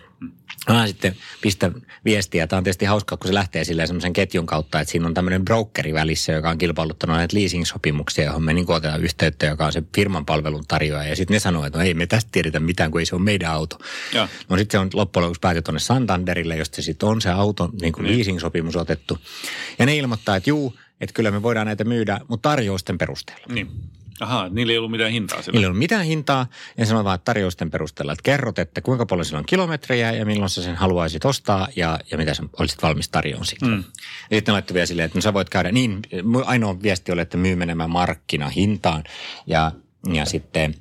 Mä 0.69 0.87
sitten 0.87 1.15
pistä 1.41 1.71
viestiä. 2.05 2.47
Tämä 2.47 2.57
on 2.57 2.63
tietysti 2.63 2.85
hauskaa, 2.85 3.17
kun 3.17 3.27
se 3.27 3.33
lähtee 3.33 3.63
silleen 3.63 3.87
semmoisen 3.87 4.13
ketjun 4.13 4.45
kautta, 4.45 4.79
että 4.79 4.91
siinä 4.91 5.07
on 5.07 5.13
tämmöinen 5.13 5.45
brokeri 5.45 5.93
välissä, 5.93 6.31
joka 6.31 6.49
on 6.49 6.57
kilpailuttanut 6.57 7.17
näitä 7.17 7.37
leasing-sopimuksia, 7.37 8.25
johon 8.25 8.43
me 8.43 8.53
niin 8.53 8.71
otetaan 8.71 9.03
yhteyttä, 9.03 9.45
joka 9.45 9.65
on 9.65 9.73
se 9.73 9.83
firman 9.95 10.25
palvelun 10.25 10.63
tarjoaja. 10.67 11.09
Ja 11.09 11.15
sitten 11.15 11.33
ne 11.35 11.39
sanoo, 11.39 11.65
että 11.65 11.79
no 11.79 11.85
ei 11.85 11.93
me 11.93 12.07
tästä 12.07 12.29
tiedetä 12.31 12.59
mitään, 12.59 12.91
kun 12.91 12.99
ei 13.01 13.05
se 13.05 13.15
ole 13.15 13.23
meidän 13.23 13.51
auto. 13.51 13.77
Ja. 14.13 14.27
No 14.49 14.57
sitten 14.57 14.77
se 14.77 14.79
on 14.79 14.89
loppujen 14.93 15.23
lopuksi 15.23 15.39
pääty 15.39 15.61
tuonne 15.61 15.79
Santanderille, 15.79 16.55
josta 16.57 16.75
se 16.75 16.81
sitten 16.81 17.09
on 17.09 17.21
se 17.21 17.29
auto, 17.29 17.69
niin 17.81 17.93
kuin 17.93 18.03
Niin. 18.03 18.17
leasing-sopimus 18.17 18.75
otettu. 18.75 19.17
Ja 19.79 19.85
ne 19.85 19.95
ilmoittaa, 19.95 20.35
että 20.35 20.49
juu, 20.49 20.79
että 21.01 21.13
kyllä 21.13 21.31
me 21.31 21.41
voidaan 21.41 21.67
näitä 21.67 21.83
myydä, 21.83 22.19
mutta 22.27 22.49
tarjousten 22.49 22.97
perusteella. 22.97 23.45
Niin. 23.49 23.71
Ahaa, 24.21 24.49
niillä 24.49 24.71
ei 24.71 24.77
ollut 24.77 24.91
mitään 24.91 25.11
hintaa 25.11 25.41
sillä. 25.41 25.55
Niillä 25.55 25.65
ei 25.65 25.71
ole 25.71 25.77
mitään 25.77 26.05
hintaa 26.05 26.47
ja 26.77 26.85
sanoo 26.85 27.03
vaan 27.03 27.19
tarjousten 27.25 27.71
perusteella, 27.71 28.11
että 28.11 28.23
kerrot, 28.23 28.59
että 28.59 28.81
kuinka 28.81 29.05
paljon 29.05 29.25
sillä 29.25 29.39
on 29.39 29.45
kilometrejä 29.45 30.11
ja 30.11 30.25
milloin 30.25 30.49
sä 30.49 30.63
sen 30.63 30.75
haluaisit 30.75 31.25
ostaa 31.25 31.67
ja, 31.75 31.99
ja 32.11 32.17
mitä 32.17 32.33
sä 32.33 32.43
olisit 32.59 32.83
valmis 32.83 33.09
tarjoamaan 33.09 33.45
siitä. 33.45 33.65
Mm. 33.65 33.83
Ja 34.31 34.37
sitten 34.37 34.53
laittoi 34.53 34.73
vielä 34.73 34.85
silleen, 34.85 35.05
että 35.05 35.17
no 35.17 35.21
sä 35.21 35.33
voit 35.33 35.49
käydä, 35.49 35.71
niin 35.71 36.01
ainoa 36.45 36.81
viesti 36.81 37.11
oli, 37.11 37.21
että 37.21 37.37
myy 37.37 37.55
menemään 37.55 37.89
markkinahintaan 37.89 39.03
ja, 39.47 39.71
ja 40.13 40.25
sitten 40.25 40.75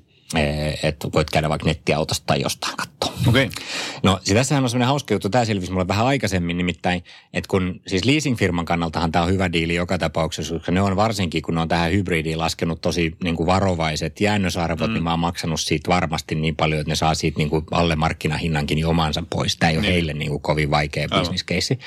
että 0.83 1.09
voit 1.15 1.31
käydä 1.31 1.49
vaikka 1.49 1.67
nettiautosta 1.67 2.27
tai 2.27 2.41
jostain 2.41 2.77
katsoa. 2.77 3.13
Okei. 3.29 3.47
Okay. 3.47 3.65
No 4.03 4.21
siis 4.23 4.35
tässähän 4.35 4.65
on 4.65 4.71
semmoinen 4.71 4.89
hauska 4.89 5.15
juttu, 5.15 5.29
tämä 5.29 5.45
selvisi 5.45 5.73
mulle 5.73 5.89
vähän 5.89 6.07
aikaisemmin 6.07 6.57
nimittäin, 6.57 7.05
että 7.33 7.49
kun 7.49 7.81
siis 7.87 8.05
leasingfirman 8.05 8.65
kannaltahan 8.65 9.13
tämä 9.13 9.25
on 9.25 9.31
hyvä 9.31 9.53
diili 9.53 9.75
joka 9.75 9.99
tapauksessa, 9.99 10.55
koska 10.55 10.73
ne 10.73 10.81
on 10.83 10.97
varsinkin, 10.97 11.43
kun 11.43 11.55
ne 11.55 11.61
on 11.61 11.69
tähän 11.69 11.93
hybridiin 11.93 12.39
laskenut 12.39 12.81
tosi 12.81 13.17
niin 13.25 13.37
kuin 13.37 13.47
varovaiset 13.47 14.21
jäännösarvot, 14.21 14.89
mm. 14.89 14.95
niin 14.95 15.03
mä 15.05 15.11
oon 15.11 15.21
maksanut 15.21 15.61
siitä 15.61 15.89
varmasti 15.89 16.35
niin 16.35 16.57
paljon, 16.57 16.81
että 16.81 16.91
ne 16.91 16.97
saa 16.97 17.15
siitä 17.15 17.39
niin 17.39 17.51
kuin 17.51 17.65
alle 17.71 17.97
markkinahinnankin 17.97 18.87
omansa 18.87 19.25
pois. 19.31 19.57
Tämä 19.57 19.71
ei 19.71 19.77
ole 19.77 19.83
niin. 19.83 19.93
heille 19.93 20.13
niin 20.13 20.31
kuin 20.31 20.43
kovin 20.43 20.71
vaikea 20.71 21.09
bisniskeissi. 21.09 21.79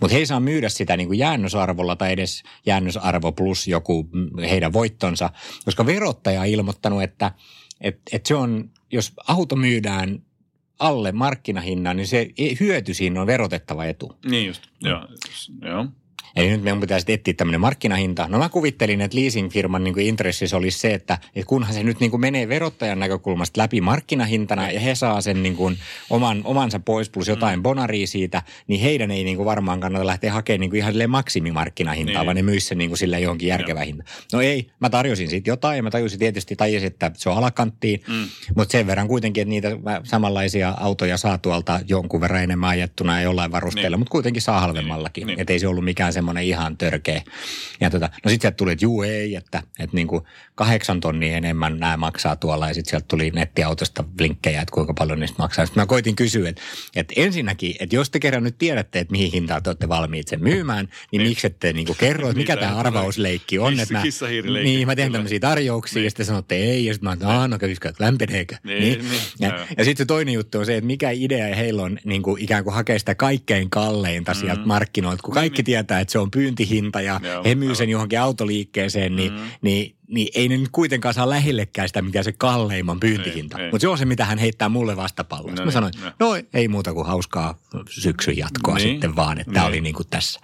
Mutta 0.00 0.14
he 0.14 0.18
ei 0.18 0.26
saa 0.26 0.40
myydä 0.40 0.68
sitä 0.68 0.96
niin 0.96 1.06
kuin 1.06 1.18
jäännösarvolla 1.18 1.96
tai 1.96 2.12
edes 2.12 2.42
jäännösarvo 2.66 3.32
plus 3.32 3.68
joku 3.68 4.08
heidän 4.50 4.72
voittonsa, 4.72 5.30
koska 5.64 5.86
verottaja 5.86 6.40
on 6.40 6.46
ilmoittanut, 6.46 7.02
että 7.02 7.30
et, 7.84 8.00
et 8.12 8.26
se 8.26 8.34
on, 8.34 8.70
jos 8.92 9.12
auto 9.28 9.56
myydään 9.56 10.22
alle 10.78 11.12
markkinahinnan, 11.12 11.96
niin 11.96 12.06
se 12.06 12.30
hyöty 12.60 12.94
siinä 12.94 13.20
on 13.20 13.26
verotettava 13.26 13.84
etu. 13.84 14.18
Niin 14.24 14.46
just, 14.46 14.62
joo. 14.80 15.08
joo. 15.62 15.86
Eli 16.36 16.50
nyt 16.50 16.62
meidän 16.62 16.80
pitäisi 16.80 17.12
etsiä 17.12 17.34
tämmöinen 17.34 17.60
markkinahinta. 17.60 18.28
No 18.28 18.38
mä 18.38 18.48
kuvittelin, 18.48 19.00
että 19.00 19.18
leasingfirman 19.20 19.84
niin 19.84 20.00
intressissä 20.00 20.56
olisi 20.56 20.78
se, 20.78 20.94
että, 20.94 21.18
että 21.36 21.48
kunhan 21.48 21.74
se 21.74 21.82
nyt 21.82 22.00
niin 22.00 22.10
kuin 22.10 22.20
menee 22.20 22.48
verottajan 22.48 22.98
näkökulmasta 22.98 23.60
läpi 23.60 23.80
markkinahintana 23.80 24.70
ja 24.70 24.80
he 24.80 24.94
saa 24.94 25.20
sen 25.20 25.42
niin 25.42 25.56
kuin 25.56 25.78
oman, 26.10 26.40
omansa 26.44 26.80
pois 26.80 27.10
plus 27.10 27.28
jotain 27.28 27.58
mm. 27.58 27.62
bonaria 27.62 28.06
siitä, 28.06 28.42
niin 28.66 28.80
heidän 28.80 29.10
ei 29.10 29.24
niin 29.24 29.36
kuin 29.36 29.46
varmaan 29.46 29.80
kannata 29.80 30.06
lähteä 30.06 30.32
hakemaan 30.32 30.60
niin 30.60 30.70
kuin 30.70 30.78
ihan 30.78 30.94
maksimimarkkinahintaa, 31.08 32.14
niin. 32.14 32.26
vaan 32.26 32.36
ne 32.36 32.42
myisi 32.42 32.66
sen 32.66 32.78
niin 32.78 32.90
kuin 32.90 32.98
sille 32.98 33.20
johonkin 33.20 33.48
järkevä 33.48 33.80
hinta. 33.80 34.04
No 34.32 34.40
ei, 34.40 34.70
mä 34.80 34.90
tarjosin 34.90 35.28
siitä 35.28 35.50
jotain 35.50 35.76
ja 35.76 35.82
mä 35.82 35.90
tajusin 35.90 36.18
tietysti 36.18 36.56
tajusin, 36.56 36.86
että 36.86 37.10
se 37.14 37.30
on 37.30 37.36
alakanttiin, 37.36 38.02
mm. 38.08 38.28
mutta 38.56 38.72
sen 38.72 38.86
verran 38.86 39.08
kuitenkin, 39.08 39.42
että 39.42 39.50
niitä 39.50 39.68
samanlaisia 40.02 40.74
autoja 40.78 41.16
saa 41.16 41.38
tuolta 41.38 41.80
jonkun 41.88 42.20
verran 42.20 42.42
enemmän 42.42 42.70
ajettuna 42.70 43.16
ja 43.16 43.22
jollain 43.22 43.52
varusteella, 43.52 43.90
niin. 43.90 44.00
mutta 44.00 44.12
kuitenkin 44.12 44.42
saa 44.42 44.60
halvemmallakin. 44.60 45.26
Niin. 45.26 45.40
Että 45.40 45.52
ei 45.52 45.58
se 45.58 45.68
ollut 45.68 45.84
mikään 45.84 46.12
semmoinen 46.24 46.44
ihan 46.44 46.76
törkeä. 46.76 47.22
Ja 47.80 47.90
tota, 47.90 48.06
no 48.06 48.30
sitten 48.30 48.40
sieltä 48.40 48.56
tuli, 48.56 48.72
että 48.72 48.84
juu 48.84 49.02
ei, 49.02 49.36
että, 49.36 49.62
että 49.78 49.96
niin 49.96 50.06
kuin 50.06 50.24
kahdeksan 50.54 51.00
tonnia 51.00 51.36
enemmän 51.36 51.78
nämä 51.78 51.96
maksaa 51.96 52.36
tuolla. 52.36 52.68
Ja 52.68 52.74
sitten 52.74 52.90
sieltä 52.90 53.06
tuli 53.08 53.30
nettiautosta 53.30 54.04
linkkejä, 54.20 54.62
että 54.62 54.72
kuinka 54.72 54.94
paljon 54.94 55.20
niistä 55.20 55.42
maksaa. 55.42 55.66
Sitten 55.66 55.82
mä 55.82 55.86
koitin 55.86 56.16
kysyä, 56.16 56.48
että, 56.48 56.62
että 56.96 57.14
ensinnäkin, 57.16 57.76
että 57.80 57.96
jos 57.96 58.10
te 58.10 58.20
kerran 58.20 58.42
nyt 58.42 58.58
tiedätte, 58.58 58.98
että 58.98 59.12
mihin 59.12 59.32
hintaan 59.32 59.62
te 59.62 59.70
olette 59.70 59.88
valmiit 59.88 60.28
sen 60.28 60.42
myymään, 60.42 60.84
niin, 60.84 61.18
niin. 61.18 61.28
miksi 61.28 61.46
ette 61.46 61.72
niin 61.72 61.86
kuin 61.86 61.96
kerro, 61.96 62.28
että 62.28 62.38
mikä 62.38 62.56
tämä 62.56 62.76
arvausleikki 62.76 63.58
on. 63.58 63.80
Että 63.80 63.94
mä, 63.94 64.02
niin, 64.62 64.86
mä 64.86 64.96
teen 64.96 65.12
tämmöisiä 65.12 65.40
tarjouksia 65.40 66.00
niin. 66.00 66.04
ja 66.04 66.10
sitten 66.10 66.26
sanotte 66.26 66.56
ei. 66.56 66.84
Ja 66.84 66.94
sitten 66.94 67.18
mä 67.22 67.38
oon, 67.38 67.50
no 67.50 67.58
kävisikö, 67.58 67.88
että 67.88 68.04
lämpeneekö. 68.04 68.56
Niin, 68.64 68.80
niin. 68.80 69.20
Ja, 69.38 69.48
ja, 69.48 69.66
ja 69.78 69.84
sitten 69.84 70.04
se 70.04 70.06
toinen 70.06 70.34
juttu 70.34 70.58
on 70.58 70.66
se, 70.66 70.76
että 70.76 70.86
mikä 70.86 71.10
idea 71.10 71.56
heillä 71.56 71.82
on 71.82 71.98
niin 72.04 72.22
kuin 72.22 72.42
ikään 72.42 72.64
kuin 72.64 72.74
hakea 72.74 72.98
sitä 72.98 73.14
kaikkein 73.14 73.70
kalleinta 73.70 74.32
mm. 74.32 74.40
sieltä 74.40 74.62
markkinoilta, 74.64 75.22
kun 75.22 75.34
kaikki 75.34 75.62
tietää, 75.62 76.00
että 76.00 76.12
se 76.14 76.18
on 76.18 76.30
pyyntihinta 76.30 77.00
ja 77.00 77.20
Joo, 77.22 77.44
he 77.44 77.54
myy 77.54 77.74
sen 77.74 77.88
johonkin 77.88 78.20
autoliikkeeseen, 78.20 79.16
niin, 79.16 79.32
mm. 79.32 79.38
niin 79.62 79.96
niin 80.14 80.28
ei 80.34 80.48
ne 80.48 80.56
nyt 80.56 80.68
kuitenkaan 80.72 81.14
saa 81.14 81.30
lähellekään 81.30 81.88
sitä, 81.88 82.02
mikä 82.02 82.22
se 82.22 82.32
kalleimman 82.32 83.00
pyyntihinta. 83.00 83.58
Mutta 83.70 83.78
se 83.78 83.88
on 83.88 83.98
se, 83.98 84.04
mitä 84.04 84.24
hän 84.24 84.38
heittää 84.38 84.68
mulle 84.68 84.96
vastapalloa. 84.96 85.50
No, 85.50 85.56
mä 85.56 85.64
niin, 85.64 85.72
sanoin, 85.72 85.92
no. 86.02 86.10
no 86.18 86.42
ei 86.54 86.68
muuta 86.68 86.92
kuin 86.92 87.06
hauskaa 87.06 87.58
syksyn 87.90 88.36
jatkoa 88.36 88.74
niin. 88.74 88.88
sitten 88.88 89.16
vaan, 89.16 89.40
että 89.40 89.50
niin. 89.50 89.54
tämä 89.54 89.66
oli 89.66 89.80
niin 89.80 89.94
kuin 89.94 90.06
tässä. 90.10 90.40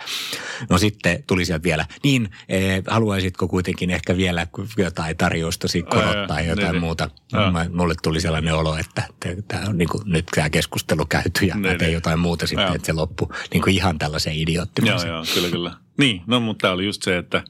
No 0.71 0.79
sitten 0.79 1.25
tuli 1.27 1.45
sieltä 1.45 1.63
vielä, 1.63 1.87
niin 2.05 2.31
eh, 2.49 2.83
haluaisitko 2.87 3.49
kuitenkin 3.49 3.91
ehkä 3.91 4.17
vielä 4.17 4.47
jotain 4.77 5.17
tarjoustasi 5.17 5.83
korottaa 5.83 6.41
ja 6.41 6.47
jotain 6.47 6.73
niin, 6.73 6.81
muuta. 6.81 7.11
Mä, 7.53 7.67
mulle 7.73 7.95
tuli 8.03 8.21
sellainen 8.21 8.55
olo, 8.55 8.77
että 8.77 9.09
tämä 9.49 9.69
on 9.69 9.79
niin 9.79 9.89
kuin 9.89 10.03
nyt 10.07 10.27
tämä 10.35 10.51
keskustelu 10.51 11.07
käyty 11.07 11.47
ja 11.47 11.57
niin, 11.57 11.79
tein 11.79 11.93
jotain 11.93 12.19
muuta 12.19 12.47
sitten, 12.47 12.75
että 12.75 12.87
se 12.87 12.93
loppu 12.93 13.33
niin 13.53 13.63
kuin 13.63 13.75
ihan 13.75 13.99
tällaiseen 13.99 14.37
idioottimiseen. 14.37 15.09
Joo, 15.09 15.17
joo, 15.17 15.25
kyllä, 15.35 15.49
kyllä. 15.49 15.73
Niin, 16.01 16.23
no 16.27 16.41
mutta 16.41 16.63
tämä 16.63 16.75
oli 16.75 16.85
just 16.85 17.03
se, 17.03 17.17
että 17.17 17.43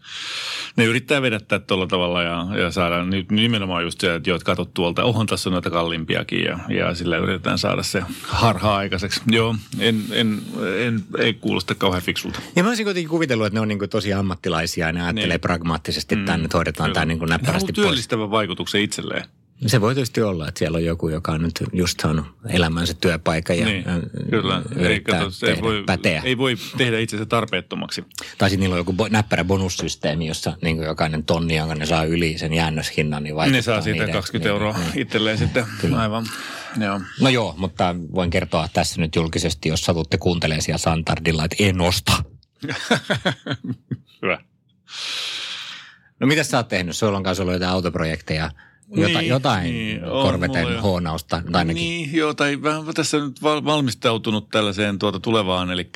ne 0.76 0.84
yrittää 0.84 1.22
vedättää 1.22 1.58
tuolla 1.58 1.86
tavalla 1.86 2.22
ja, 2.22 2.46
ja 2.56 2.70
saada 2.70 3.04
nyt 3.04 3.30
nimenomaan 3.30 3.82
just 3.82 4.00
se, 4.00 4.14
että 4.14 4.30
joo, 4.30 4.38
katsot 4.44 4.74
tuolta, 4.74 5.04
ohon 5.04 5.26
tässä 5.26 5.48
on 5.48 5.52
noita 5.52 5.70
kalliimpiakin 5.70 6.44
ja, 6.44 6.58
ja 6.68 6.94
sillä 6.94 7.16
yritetään 7.16 7.58
saada 7.58 7.82
se 7.82 8.02
harhaa 8.22 8.76
aikaiseksi. 8.76 9.20
Joo, 9.26 9.56
en, 9.78 10.02
en, 10.12 10.42
en, 10.78 11.04
ei 11.18 11.34
kuulosta 11.34 11.74
kauhean 11.74 12.02
fiksulta. 12.02 12.40
Ja 12.56 12.62
mä 12.62 12.68
olisin 12.68 12.86
kuitenkin 12.86 13.10
kuvitellut, 13.10 13.46
että 13.46 13.56
ne 13.56 13.60
on 13.60 13.68
niin 13.68 13.78
kuin 13.78 13.90
tosi 13.90 14.12
ammattilaisia 14.12 14.86
ja 14.86 14.92
ne 14.92 15.02
ajattelee 15.02 15.28
niin. 15.28 15.40
pragmaattisesti, 15.40 16.14
että 16.14 16.36
mm, 16.36 16.48
hoidetaan 16.54 16.92
tämä 16.92 17.06
niin 17.06 17.18
näppärästi 17.28 17.72
pois. 17.72 17.86
työllistävän 17.86 18.30
vaikutuksen 18.30 18.82
itselleen. 18.82 19.24
Se 19.66 19.80
voi 19.80 19.94
tietysti 19.94 20.22
olla, 20.22 20.48
että 20.48 20.58
siellä 20.58 20.76
on 20.76 20.84
joku, 20.84 21.08
joka 21.08 21.32
on 21.32 21.42
nyt 21.42 21.64
just 21.72 22.00
saanut 22.00 22.26
elämänsä 22.48 22.94
työpaikan 22.94 23.58
ja 23.58 23.64
niin, 23.64 23.84
kyllä. 24.30 24.62
Ei, 24.76 25.00
kato, 25.00 25.30
tehdä, 25.40 25.54
ei 25.54 25.62
voi, 25.62 25.82
päteä. 25.86 26.22
Ei 26.24 26.38
voi 26.38 26.56
tehdä 26.76 26.98
itsensä 26.98 27.26
tarpeettomaksi. 27.26 28.04
Tai 28.38 28.50
sitten 28.50 28.60
niillä 28.60 28.74
on 28.74 28.80
joku 28.80 28.94
näppärä 29.10 29.44
bonussysteemi, 29.44 30.26
jossa 30.26 30.56
niin 30.62 30.82
jokainen 30.82 31.24
tonni, 31.24 31.56
jonka 31.56 31.74
ne 31.74 31.86
saa 31.86 32.04
yli 32.04 32.38
sen 32.38 32.52
jäännöshinnan, 32.52 33.22
niin 33.22 33.34
Ne 33.50 33.62
saa 33.62 33.80
siitä 33.80 33.98
niiden, 33.98 34.12
20 34.12 34.48
niiden, 34.48 34.52
euroa 34.52 34.78
niin, 34.78 35.02
itselleen 35.02 35.38
sitten. 35.38 35.64
Kyllä. 35.80 35.98
Aivan. 35.98 36.26
Joo. 36.80 37.00
No 37.20 37.28
joo, 37.28 37.54
mutta 37.58 37.94
voin 38.14 38.30
kertoa 38.30 38.68
tässä 38.72 39.00
nyt 39.00 39.16
julkisesti, 39.16 39.68
jos 39.68 39.84
satutte 39.84 40.18
kuuntelemaan 40.18 40.62
siellä 40.62 40.78
Santardilla, 40.78 41.44
että 41.44 41.56
en 41.58 41.80
osta. 41.80 42.12
Hyvä. 44.22 44.38
No 46.20 46.26
mitä 46.26 46.44
sä 46.44 46.56
oot 46.56 46.68
tehnyt? 46.68 46.96
Sulla 46.96 47.16
on 47.16 47.22
kanssa 47.22 47.42
ollut 47.42 47.54
jotain 47.54 47.72
autoprojekteja– 47.72 48.50
Jota, 48.96 49.18
niin, 49.18 49.28
jotain 49.28 49.64
niin, 49.64 50.00
korveten 50.00 50.66
on, 50.66 50.82
huonausta 50.82 51.42
ainakin. 51.52 51.74
Niin, 51.74 52.16
joo, 52.16 52.34
tai 52.34 52.62
vähän 52.62 52.82
tässä 52.94 53.18
nyt 53.18 53.42
valmistautunut 53.42 54.48
tällaiseen 54.50 54.98
tuota 54.98 55.20
tulevaan, 55.20 55.70
eli 55.70 55.90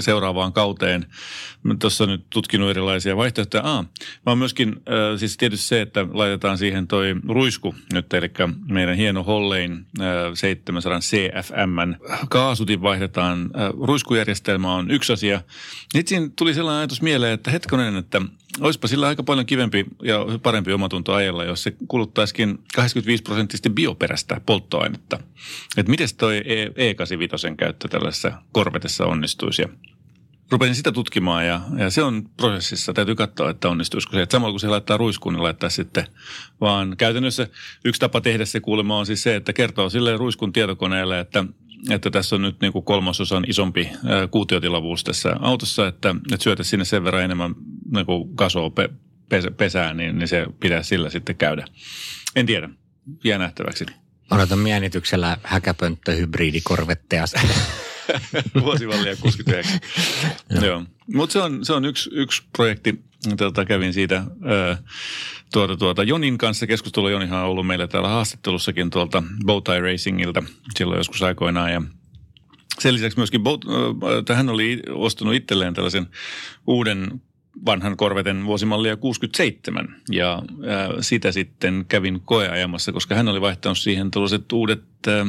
seuraavaan 0.00 0.52
kauteen. 0.52 1.06
Mä 1.62 1.74
tuossa 1.80 2.06
nyt 2.06 2.24
tutkinut 2.30 2.70
erilaisia 2.70 3.16
vaihtoehtoja. 3.16 3.62
Aa, 3.64 3.82
mä 3.82 3.88
oon 4.26 4.38
myöskin, 4.38 4.68
äh, 4.68 5.18
siis 5.18 5.36
tietysti 5.36 5.68
se, 5.68 5.80
että 5.80 6.06
laitetaan 6.12 6.58
siihen 6.58 6.86
toi 6.86 7.14
ruisku 7.28 7.74
nyt, 7.92 8.14
eli 8.14 8.30
meidän 8.68 8.96
hieno 8.96 9.22
Hollein 9.22 9.86
äh, 10.00 10.06
700 10.34 11.00
CFM 11.00 11.94
kaasutin 12.28 12.82
vaihdetaan. 12.82 13.50
Äh, 13.56 13.70
ruiskujärjestelmä 13.86 14.74
on 14.74 14.90
yksi 14.90 15.12
asia. 15.12 15.40
Sitten 15.92 16.08
siinä 16.08 16.30
tuli 16.36 16.54
sellainen 16.54 16.78
ajatus 16.78 17.02
mieleen, 17.02 17.32
että 17.32 17.50
hetkonen, 17.50 17.96
että 17.96 18.20
olisipa 18.60 18.88
sillä 18.88 19.06
aika 19.06 19.22
paljon 19.22 19.46
kivempi 19.46 19.86
ja 20.02 20.18
parempi 20.42 20.72
omatunto 20.72 21.12
ajella, 21.12 21.44
jos 21.44 21.62
se 21.62 21.72
kuluttaisikin 21.88 22.58
85 22.74 23.22
prosenttisesti 23.22 23.70
bioperäistä 23.70 24.40
polttoainetta. 24.46 25.18
Että 25.76 25.90
miten 25.90 26.08
toi 26.16 26.40
E85 26.40 27.52
e 27.52 27.54
käyttö 27.56 27.88
tällaisessa 27.88 28.32
korvetessa 28.52 29.06
onnistuisi? 29.06 29.62
Ja 29.62 29.68
rupesin 30.52 30.74
sitä 30.74 30.92
tutkimaan 30.92 31.46
ja, 31.46 31.60
ja 31.78 31.90
se 31.90 32.02
on 32.02 32.22
prosessissa. 32.36 32.92
Täytyy 32.92 33.14
katsoa, 33.14 33.50
että 33.50 33.68
onnistuisiko 33.68 34.12
se. 34.12 34.22
Että 34.22 34.32
samalla 34.32 34.52
kun 34.52 34.60
se 34.60 34.68
laittaa 34.68 34.96
ruiskuun, 34.96 35.34
niin 35.34 35.42
laittaa 35.42 35.70
sitten 35.70 36.06
vaan 36.60 36.96
käytännössä 36.96 37.48
yksi 37.84 38.00
tapa 38.00 38.20
tehdä 38.20 38.44
se 38.44 38.60
kuulemma 38.60 38.98
on 38.98 39.06
siis 39.06 39.22
se, 39.22 39.36
että 39.36 39.52
kertoo 39.52 39.90
sille 39.90 40.16
ruiskun 40.16 40.52
tietokoneelle, 40.52 41.20
että 41.20 41.44
että 41.90 42.10
tässä 42.10 42.36
on 42.36 42.42
nyt 42.42 42.60
niin 42.60 42.72
kuin 42.72 42.84
kolmasosan 42.84 43.44
isompi 43.48 43.90
kuutiotilavuus 44.30 45.04
tässä 45.04 45.36
autossa, 45.40 45.86
että, 45.88 46.14
että 46.32 46.44
syötä 46.44 46.62
sinne 46.62 46.84
sen 46.84 47.04
verran 47.04 47.22
enemmän 47.22 47.54
niin 47.94 48.06
kuin 48.06 48.36
kasoa 48.36 48.70
pe, 48.70 48.88
pesää, 49.56 49.94
niin, 49.94 50.18
niin 50.18 50.28
se 50.28 50.46
pitää 50.60 50.82
sillä 50.82 51.10
sitten 51.10 51.36
käydä. 51.36 51.64
En 52.36 52.46
tiedä, 52.46 52.68
jää 53.24 53.38
nähtäväksi. 53.38 53.86
Odotan 54.30 54.58
mietityksellä 54.58 55.38
häkäpönttö. 55.42 56.12
Vuosivallia 58.62 59.16
69. 59.16 59.80
no. 60.52 60.66
Joo. 60.66 60.82
Mutta 61.14 61.32
se 61.32 61.40
on, 61.40 61.64
se 61.64 61.72
on 61.72 61.84
yksi, 61.84 62.10
yksi 62.12 62.42
projekti, 62.56 63.02
tota, 63.36 63.64
kävin 63.64 63.92
siitä 63.92 64.24
ö, 64.50 64.76
tuota, 65.52 65.76
tuota, 65.76 66.02
Jonin 66.02 66.38
kanssa 66.38 66.66
keskustelua. 66.66 67.10
Jonihan 67.10 67.40
on 67.40 67.50
ollut 67.50 67.66
meillä 67.66 67.88
täällä 67.88 68.08
haastattelussakin 68.08 68.90
tuolta 68.90 69.22
Bowtie 69.46 69.80
Racingilta 69.80 70.42
silloin 70.76 70.98
joskus 70.98 71.22
aikoinaan 71.22 71.72
ja 71.72 71.82
sen 72.78 72.94
lisäksi 72.94 73.18
myöskin, 73.18 73.40
hän 74.34 74.48
oli 74.48 74.82
ostanut 74.94 75.34
itselleen 75.34 75.74
tällaisen 75.74 76.06
uuden 76.66 77.20
vanhan 77.66 77.96
korveten 77.96 78.44
vuosimallia 78.46 78.96
67 78.96 79.96
ja 80.10 80.42
ää, 80.66 80.88
sitä 81.00 81.32
sitten 81.32 81.84
kävin 81.88 82.20
koeajamassa, 82.24 82.92
koska 82.92 83.14
hän 83.14 83.28
oli 83.28 83.40
vaihtanut 83.40 83.78
siihen 83.78 84.10
tällaiset 84.10 84.52
uudet 84.52 84.82
ää, 85.06 85.26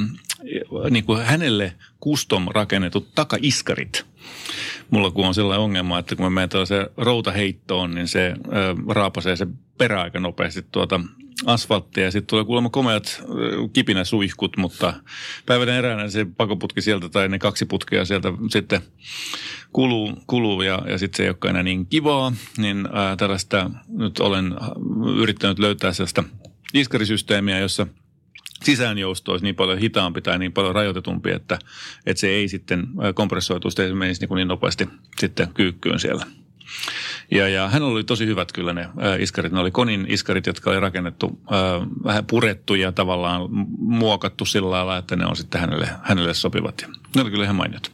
niin 0.90 1.04
kuin 1.04 1.26
hänelle 1.26 1.74
custom 2.04 2.48
rakennetut 2.54 3.16
takaiskarit. 3.16 4.06
Mulla 4.90 5.12
kun 5.12 5.28
on 5.28 5.34
sellainen 5.34 5.64
ongelma, 5.64 6.00
että 6.00 6.16
kun 6.16 6.26
mä 6.26 6.30
menen 6.30 6.50
tällaiseen 6.50 6.88
routaheittoon, 6.98 7.96
niin 7.96 8.08
se 8.08 8.28
ää, 8.52 8.76
raapasee 8.90 9.36
se 9.36 9.48
perä 9.78 10.02
aika 10.02 10.20
nopeasti 10.20 10.66
tuota 10.72 11.00
asfalttia. 11.46 12.04
Ja 12.04 12.12
sitten 12.12 12.28
tulee 12.28 12.46
kuulemma 12.46 12.70
komeat 12.70 13.24
kipinäsuihkut, 13.74 14.58
mutta 14.58 14.94
päivän 15.46 15.70
eräänä 15.70 16.10
se 16.10 16.26
pakoputki 16.38 16.82
sieltä 16.82 17.10
tai 17.10 17.30
ne 17.30 17.40
kaksi 17.40 17.66
putkea 17.66 18.06
sieltä 18.06 18.34
sitten 18.50 18.82
kuluu, 19.74 20.14
kuluu 20.28 20.62
ja, 20.62 20.82
ja 20.88 20.98
sitten 20.98 21.18
se 21.18 21.24
ei 21.24 21.30
olekaan 21.30 21.50
enää 21.50 21.64
niin 21.64 21.86
kivaa, 21.86 22.34
niin 22.58 22.88
ää, 22.94 23.16
tällaista 23.16 23.72
nyt 23.88 24.20
olen 24.20 24.56
yrittänyt 25.18 25.60
löytää 25.60 25.94
sellaista 25.94 26.24
iskarisysteemiä, 26.74 27.60
jossa 27.60 27.88
sisäänjousto 28.64 29.32
olisi 29.32 29.46
niin 29.46 29.56
paljon 29.56 29.78
hitaampi 29.78 30.22
tai 30.22 30.40
niin 30.40 30.54
paljon 30.54 30.76
rajoitetumpi, 30.76 31.32
että, 31.32 31.60
että 32.06 32.22
se 32.22 32.28
ei 32.28 32.48
sitten 32.48 32.88
kompressoituisi 33.16 33.94
menisi 33.94 34.22
niin, 34.22 34.30
kuin 34.30 34.38
niin 34.38 34.48
nopeasti 34.48 34.90
sitten 35.20 35.54
kyykkyyn 35.54 36.00
siellä. 36.00 36.26
Ja, 37.32 37.50
ja 37.50 37.70
hän 37.70 37.84
oli 37.84 38.04
tosi 38.04 38.26
hyvät 38.26 38.52
kyllä 38.52 38.74
ne 38.74 38.90
iskarit. 39.20 39.52
Ne 39.52 39.60
oli 39.60 39.72
Konin 39.72 40.06
iskarit, 40.10 40.48
jotka 40.48 40.70
oli 40.70 40.80
rakennettu, 40.80 41.40
vähän 42.04 42.26
purettu 42.26 42.76
ja 42.76 42.92
tavallaan 42.92 43.42
muokattu 43.80 44.46
sillä 44.46 44.72
lailla, 44.72 44.98
että 44.98 45.16
ne 45.16 45.26
on 45.26 45.36
sitten 45.36 45.62
hänelle, 45.62 45.90
hänelle 46.04 46.34
sopivat. 46.34 46.82
Ja 46.82 46.88
ne 47.16 47.22
oli 47.22 47.32
kyllä 47.32 47.44
ihan 47.44 47.56
mainiot. 47.56 47.92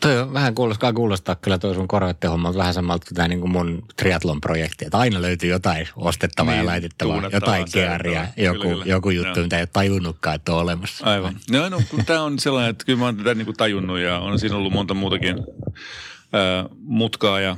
Toi 0.00 0.18
on, 0.18 0.32
vähän 0.32 0.54
kuulostaa, 0.54 0.92
kuulostaa 0.92 1.34
kyllä 1.34 1.58
toi 1.58 1.74
sun 1.74 1.88
korvettehomma 1.88 2.54
vähän 2.54 2.74
samalta 2.74 3.06
kuin 3.06 3.14
tämä 3.14 3.28
niin 3.28 3.40
kuin 3.40 3.50
mun 3.50 3.84
triathlon-projekti. 3.96 4.84
Että 4.84 4.98
aina 4.98 5.22
löytyy 5.22 5.50
jotain 5.50 5.88
ostettavaa 5.96 6.52
niin, 6.52 6.58
ja 6.58 6.66
laitettavaa, 6.66 7.22
jotain 7.32 7.66
gearia, 7.72 8.26
joku, 8.36 8.60
kyllä, 8.60 8.72
kyllä. 8.72 8.84
joku 8.86 9.10
juttu, 9.10 9.38
Joo. 9.38 9.42
mitä 9.42 9.56
ei 9.56 9.62
ole 9.62 9.68
tajunnutkaan, 9.72 10.36
että 10.36 10.52
on 10.52 10.58
olemassa. 10.58 11.04
Aivan. 11.04 11.36
No, 11.50 11.68
no 11.68 11.78
tämä 12.06 12.22
on 12.22 12.38
sellainen, 12.38 12.70
että 12.70 12.84
kyllä 12.84 12.98
mä 12.98 13.04
oon 13.04 13.16
tätä 13.16 13.34
niin 13.34 13.46
kuin 13.46 13.56
tajunnut 13.56 13.98
ja 13.98 14.18
on 14.18 14.38
siinä 14.38 14.56
ollut 14.56 14.72
monta 14.72 14.94
muutakin 14.94 15.36
mutkaa 16.78 17.40
ja 17.40 17.56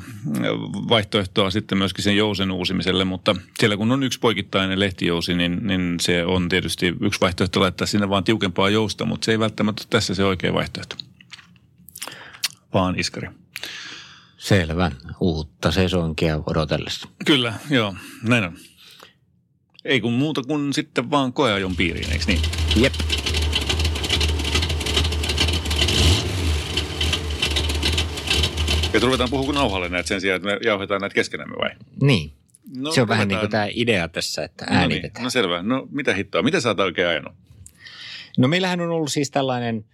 vaihtoehtoa 0.88 1.50
sitten 1.50 1.78
myöskin 1.78 2.04
sen 2.04 2.16
jousen 2.16 2.50
uusimiselle, 2.50 3.04
mutta 3.04 3.36
siellä 3.58 3.76
kun 3.76 3.92
on 3.92 4.02
yksi 4.02 4.18
poikittainen 4.18 4.80
lehtijousi, 4.80 5.34
niin, 5.34 5.66
niin 5.66 5.96
se 6.00 6.24
on 6.24 6.48
tietysti 6.48 6.94
yksi 7.00 7.20
vaihtoehto 7.20 7.60
laittaa 7.60 7.86
sinne 7.86 8.08
vaan 8.08 8.24
tiukempaa 8.24 8.70
jousta, 8.70 9.04
mutta 9.04 9.24
se 9.24 9.32
ei 9.32 9.38
välttämättä 9.38 9.82
ole 9.82 9.86
tässä 9.90 10.14
se 10.14 10.24
oikea 10.24 10.54
vaihtoehto, 10.54 10.96
vaan 12.76 12.98
iskari. 12.98 13.28
Selvä. 14.38 14.90
Uutta 15.20 15.72
sesonkia 15.72 16.40
odotellessa. 16.46 17.08
Kyllä, 17.26 17.54
joo. 17.70 17.94
Näin 18.22 18.44
on. 18.44 18.56
Ei 19.84 20.00
kun 20.00 20.12
muuta 20.12 20.42
kuin 20.42 20.72
sitten 20.72 21.10
vaan 21.10 21.32
koeajon 21.32 21.76
piiriin, 21.76 22.12
eikö 22.12 22.24
niin? 22.26 22.40
Jep. 22.76 22.94
Ja 28.92 29.00
ruvetaan 29.00 29.30
puhumaan 29.30 29.54
nauhalle 29.54 29.88
näitä 29.88 30.08
sen 30.08 30.20
sijaan, 30.20 30.36
että 30.36 30.48
me 30.48 30.58
jauhetaan 30.64 31.00
näitä 31.00 31.14
keskenämme 31.14 31.56
vai? 31.58 31.70
Niin. 32.02 32.32
No, 32.76 32.92
se 32.92 33.02
on 33.02 33.08
vähän 33.08 33.28
niin 33.28 33.40
kuin 33.40 33.50
tämä 33.50 33.68
idea 33.74 34.08
tässä, 34.08 34.44
että 34.44 34.66
äänitetään. 34.68 35.12
No, 35.14 35.18
niin. 35.18 35.24
no 35.24 35.30
selvä. 35.30 35.62
No 35.62 35.88
mitä 35.90 36.14
hittoa? 36.14 36.42
Mitä 36.42 36.60
sä 36.60 36.68
oot 36.68 36.80
oikein 36.80 37.08
ajanut? 37.08 37.32
No 38.38 38.48
meillähän 38.48 38.80
on 38.80 38.90
ollut 38.90 39.12
siis 39.12 39.30
tällainen 39.30 39.84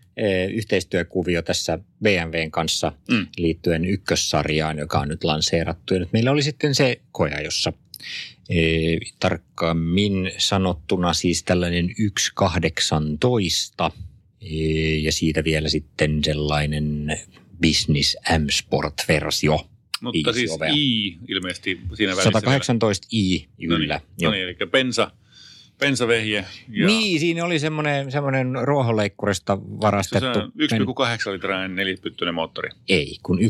yhteistyökuvio 0.52 1.42
tässä 1.42 1.78
BMWn 2.02 2.50
kanssa 2.50 2.92
mm. 3.10 3.26
liittyen 3.38 3.84
ykkössarjaan, 3.84 4.78
joka 4.78 5.00
on 5.00 5.08
nyt 5.08 5.24
lanseerattu. 5.24 5.94
Ja 5.94 6.00
nyt 6.00 6.12
meillä 6.12 6.30
oli 6.30 6.42
sitten 6.42 6.74
se 6.74 7.00
koja, 7.12 7.40
jossa 7.40 7.72
e, 8.48 8.56
tarkkaammin 9.20 10.32
sanottuna 10.38 11.12
siis 11.12 11.42
tällainen 11.42 11.88
1.18 11.88 11.94
e, 14.40 14.46
ja 14.96 15.12
siitä 15.12 15.44
vielä 15.44 15.68
sitten 15.68 16.24
sellainen 16.24 17.16
Business 17.62 18.16
M-Sport-versio. 18.38 19.68
Mutta 20.00 20.32
siis 20.32 20.50
ovea. 20.50 20.72
i 20.76 21.18
ilmeisesti 21.28 21.80
siinä 21.94 22.12
välissä 22.12 22.30
118 22.32 23.08
i, 23.12 23.48
kyllä. 23.66 23.94
No 23.94 23.98
niin, 24.18 24.24
no 24.24 24.30
niin 24.30 24.44
eli 24.44 24.56
bensa, 24.70 25.10
bensavehje. 25.82 26.44
Ja... 26.68 26.86
Niin, 26.86 27.20
siinä 27.20 27.44
oli 27.44 27.58
semmoinen, 27.58 28.12
semmoinen 28.12 28.54
ruohonleikkurista 28.62 29.58
varastettu. 29.58 30.34
Se 30.34 30.40
on 30.40 30.52
1,8 31.26 31.32
litrainen 31.32 31.76
nelipyttyinen 31.76 32.34
moottori. 32.34 32.68
Ei, 32.88 33.16
kun 33.22 33.38
1,5 33.38 33.44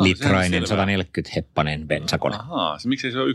litrainen 0.00 0.66
140 0.66 1.32
heppanen 1.36 1.88
bensakone. 1.88 2.36
Ahaa, 2.36 2.78
se, 2.78 2.88
miksi 2.88 3.12
se 3.12 3.18
on 3.18 3.28
1,15 3.28 3.34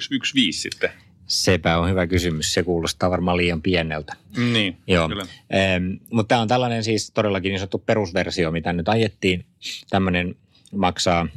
sitten? 0.51 0.89
Sepä 1.27 1.77
on 1.77 1.89
hyvä 1.89 2.07
kysymys. 2.07 2.53
Se 2.53 2.63
kuulostaa 2.63 3.09
varmaan 3.09 3.37
liian 3.37 3.61
pieneltä. 3.61 4.15
Niin, 4.37 4.77
Joo. 4.87 5.09
kyllä. 5.09 5.25
Ähm, 5.53 5.83
mutta 6.11 6.27
tämä 6.27 6.41
on 6.41 6.47
tällainen 6.47 6.83
siis 6.83 7.11
todellakin 7.11 7.49
niin 7.49 7.59
sanottu 7.59 7.79
perusversio, 7.79 8.51
mitä 8.51 8.73
nyt 8.73 8.89
ajettiin. 8.89 9.45
Tämmöinen 9.89 10.35
maksaa 10.75 11.27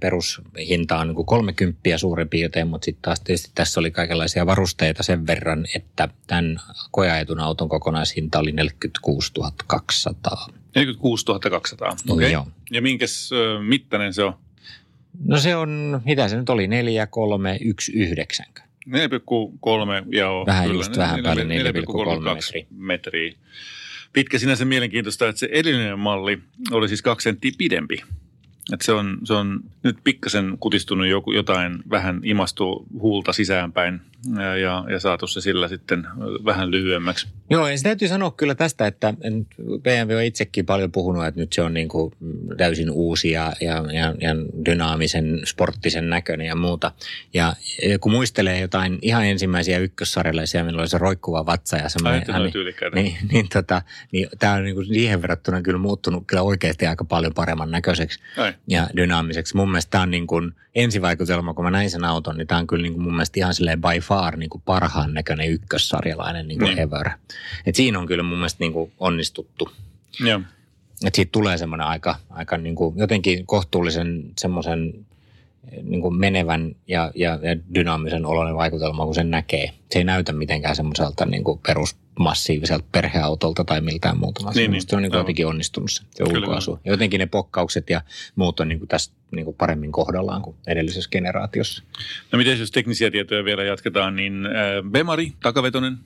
perushinta 0.00 0.98
on 0.98 1.08
niin 1.08 1.26
30 1.26 1.80
suurin 1.96 2.28
piirtein, 2.28 2.68
mutta 2.68 2.84
sitten 2.84 3.02
taas 3.02 3.20
tietysti 3.20 3.50
tässä 3.54 3.80
oli 3.80 3.90
kaikenlaisia 3.90 4.46
varusteita 4.46 5.02
sen 5.02 5.26
verran, 5.26 5.66
että 5.74 6.08
tämän 6.26 6.60
kojaetun 6.90 7.40
auton 7.40 7.68
kokonaishinta 7.68 8.38
oli 8.38 8.52
46 8.52 9.32
200. 9.66 10.46
46 10.74 11.24
200, 11.50 11.88
okei. 11.88 12.14
Okay. 12.14 12.30
Joo. 12.30 12.46
Ja 12.70 12.82
minkäs 12.82 13.30
mittainen 13.68 14.14
se 14.14 14.24
on? 14.24 14.34
No 15.24 15.38
se 15.38 15.56
on, 15.56 16.00
mitä 16.04 16.28
se 16.28 16.36
nyt 16.36 16.48
oli, 16.50 16.66
4, 16.66 17.06
3, 17.06 17.58
1, 17.60 17.92
9. 17.92 18.46
4,3 18.88 18.94
joo. 20.16 20.46
Vähän 20.46 20.66
kyllä, 20.66 20.78
just 20.78 20.96
vähän 20.96 21.22
päälle 21.22 21.42
4,3 21.42 21.48
metriä. 21.48 22.66
metriä. 22.70 23.32
Pitkä 24.12 24.38
sinänsä 24.38 24.64
mielenkiintoista, 24.64 25.28
että 25.28 25.40
se 25.40 25.48
edellinen 25.52 25.98
malli 25.98 26.38
oli 26.70 26.88
siis 26.88 27.02
kaksi 27.02 27.24
senttiä 27.24 27.50
pidempi. 27.58 28.02
Että 28.72 28.86
se, 28.86 28.92
on, 28.92 29.18
se 29.24 29.34
on 29.34 29.60
nyt 29.82 29.98
pikkasen 30.04 30.56
kutistunut 30.60 31.06
joku, 31.06 31.32
jotain, 31.32 31.78
vähän 31.90 32.20
imastu 32.24 32.86
huulta 33.00 33.32
sisäänpäin 33.32 34.00
ja, 34.38 34.56
ja, 34.56 34.84
ja 34.90 35.00
saatu 35.00 35.26
se 35.26 35.40
sillä 35.40 35.68
sitten 35.68 36.06
vähän 36.44 36.70
lyhyemmäksi. 36.70 37.28
Joo, 37.50 37.68
ja 37.68 37.78
se 37.78 37.84
täytyy 37.84 38.08
sanoa 38.08 38.30
kyllä 38.30 38.54
tästä, 38.54 38.86
että 38.86 39.14
BMW 39.82 40.16
on 40.16 40.22
itsekin 40.22 40.66
paljon 40.66 40.92
puhunut, 40.92 41.26
että 41.26 41.40
nyt 41.40 41.52
se 41.52 41.62
on 41.62 41.74
niin 41.74 41.88
kuin 41.88 42.12
täysin 42.56 42.90
uusi 42.90 43.30
ja, 43.30 43.52
ja, 43.60 43.84
ja, 43.92 44.14
ja 44.20 44.36
dynaamisen, 44.64 45.40
sporttisen 45.44 46.10
näköinen 46.10 46.46
ja 46.46 46.56
muuta. 46.56 46.92
Ja 47.34 47.52
kun 48.00 48.12
muistelee 48.12 48.60
jotain 48.60 48.98
ihan 49.02 49.26
ensimmäisiä 49.26 49.78
ykkössarjalaisia, 49.78 50.64
millä 50.64 50.80
oli 50.80 50.88
se 50.88 50.98
roikkuva 50.98 51.46
vatsa 51.46 51.76
ja 51.76 51.88
semmoinen... 51.88 52.34
Ai, 52.34 52.40
niin, 52.40 52.52
niin, 52.94 53.16
niin, 53.32 53.48
tota, 53.48 53.82
niin 54.12 54.28
tämä 54.38 54.52
on 54.52 54.64
niin 54.64 54.74
kuin 54.74 54.86
siihen 54.86 55.22
verrattuna 55.22 55.62
kyllä 55.62 55.78
muuttunut 55.78 56.24
kyllä 56.26 56.42
oikeasti 56.42 56.86
aika 56.86 57.04
paljon 57.04 57.34
paremman 57.34 57.70
näköiseksi 57.70 58.20
Ai. 58.36 58.54
ja 58.68 58.88
dynaamiseksi. 58.96 59.56
Mun 59.56 59.70
mielestä 59.70 59.90
tämä 59.90 60.02
on 60.02 60.10
niin 60.10 60.26
kuin 60.26 60.52
ensivaikutelma, 60.76 61.54
kun 61.54 61.64
mä 61.64 61.70
näin 61.70 61.90
sen 61.90 62.04
auton, 62.04 62.36
niin 62.36 62.46
tämä 62.46 62.60
on 62.60 62.66
kyllä 62.66 62.82
niin 62.82 62.92
kuin 62.92 63.02
mun 63.02 63.12
mielestä 63.12 63.40
ihan 63.40 63.54
silleen 63.54 63.80
by 63.80 64.00
far 64.08 64.36
niin 64.36 64.50
kuin 64.50 64.62
parhaan 64.64 65.14
näköinen 65.14 65.50
ykkössarjalainen 65.50 66.48
niin 66.48 66.58
kuin 66.58 66.68
niin. 66.68 66.78
ever. 66.78 67.10
Et 67.66 67.74
siinä 67.74 67.98
on 67.98 68.06
kyllä 68.06 68.22
mun 68.22 68.38
mielestä 68.38 68.64
niin 68.64 68.72
kuin 68.72 68.92
onnistuttu. 68.98 69.70
Joo. 70.20 70.40
Et 71.04 71.14
siitä 71.14 71.32
tulee 71.32 71.58
semmoinen 71.58 71.86
aika, 71.86 72.16
aika 72.30 72.58
niin 72.58 72.74
kuin 72.74 72.98
jotenkin 72.98 73.46
kohtuullisen 73.46 74.24
semmoisen 74.38 75.06
niin 75.82 76.00
kuin 76.00 76.16
menevän 76.16 76.76
ja, 76.88 77.12
ja, 77.14 77.38
ja 77.42 77.56
dynaamisen 77.74 78.26
oloinen 78.26 78.56
vaikutelma, 78.56 79.04
kun 79.04 79.14
sen 79.14 79.30
näkee. 79.30 79.70
Se 79.90 79.98
ei 79.98 80.04
näytä 80.04 80.32
mitenkään 80.32 80.76
semmoiselta 80.76 81.26
niin 81.26 81.44
kuin 81.44 81.60
perusmassiiviselta 81.66 82.84
perheautolta 82.92 83.64
tai 83.64 83.80
miltään 83.80 84.18
muuta. 84.18 84.50
Niin, 84.54 84.70
niin. 84.70 84.82
Se 84.88 84.96
on 84.96 85.02
niin 85.02 85.10
kuin 85.10 85.18
jotenkin 85.18 85.46
onnistunut 85.46 85.90
se, 85.92 86.02
se 86.10 86.24
ulkoasu. 86.24 86.78
Ja 86.84 86.92
jotenkin 86.92 87.18
ne 87.18 87.26
pokkaukset 87.26 87.90
ja 87.90 88.00
muut 88.36 88.60
on 88.60 88.68
niin 88.68 88.78
kuin 88.78 88.88
tästä 88.88 89.14
niin 89.30 89.44
kuin 89.44 89.56
paremmin 89.56 89.92
kohdallaan 89.92 90.42
kuin 90.42 90.56
edellisessä 90.66 91.10
generaatiossa. 91.10 91.82
No 92.32 92.36
miten 92.36 92.58
jos 92.58 92.70
teknisiä 92.70 93.10
tietoja 93.10 93.44
vielä 93.44 93.64
jatketaan, 93.64 94.16
niin 94.16 94.46
äh, 94.46 94.90
Bemari, 94.90 95.32
takavetonen, 95.42 95.98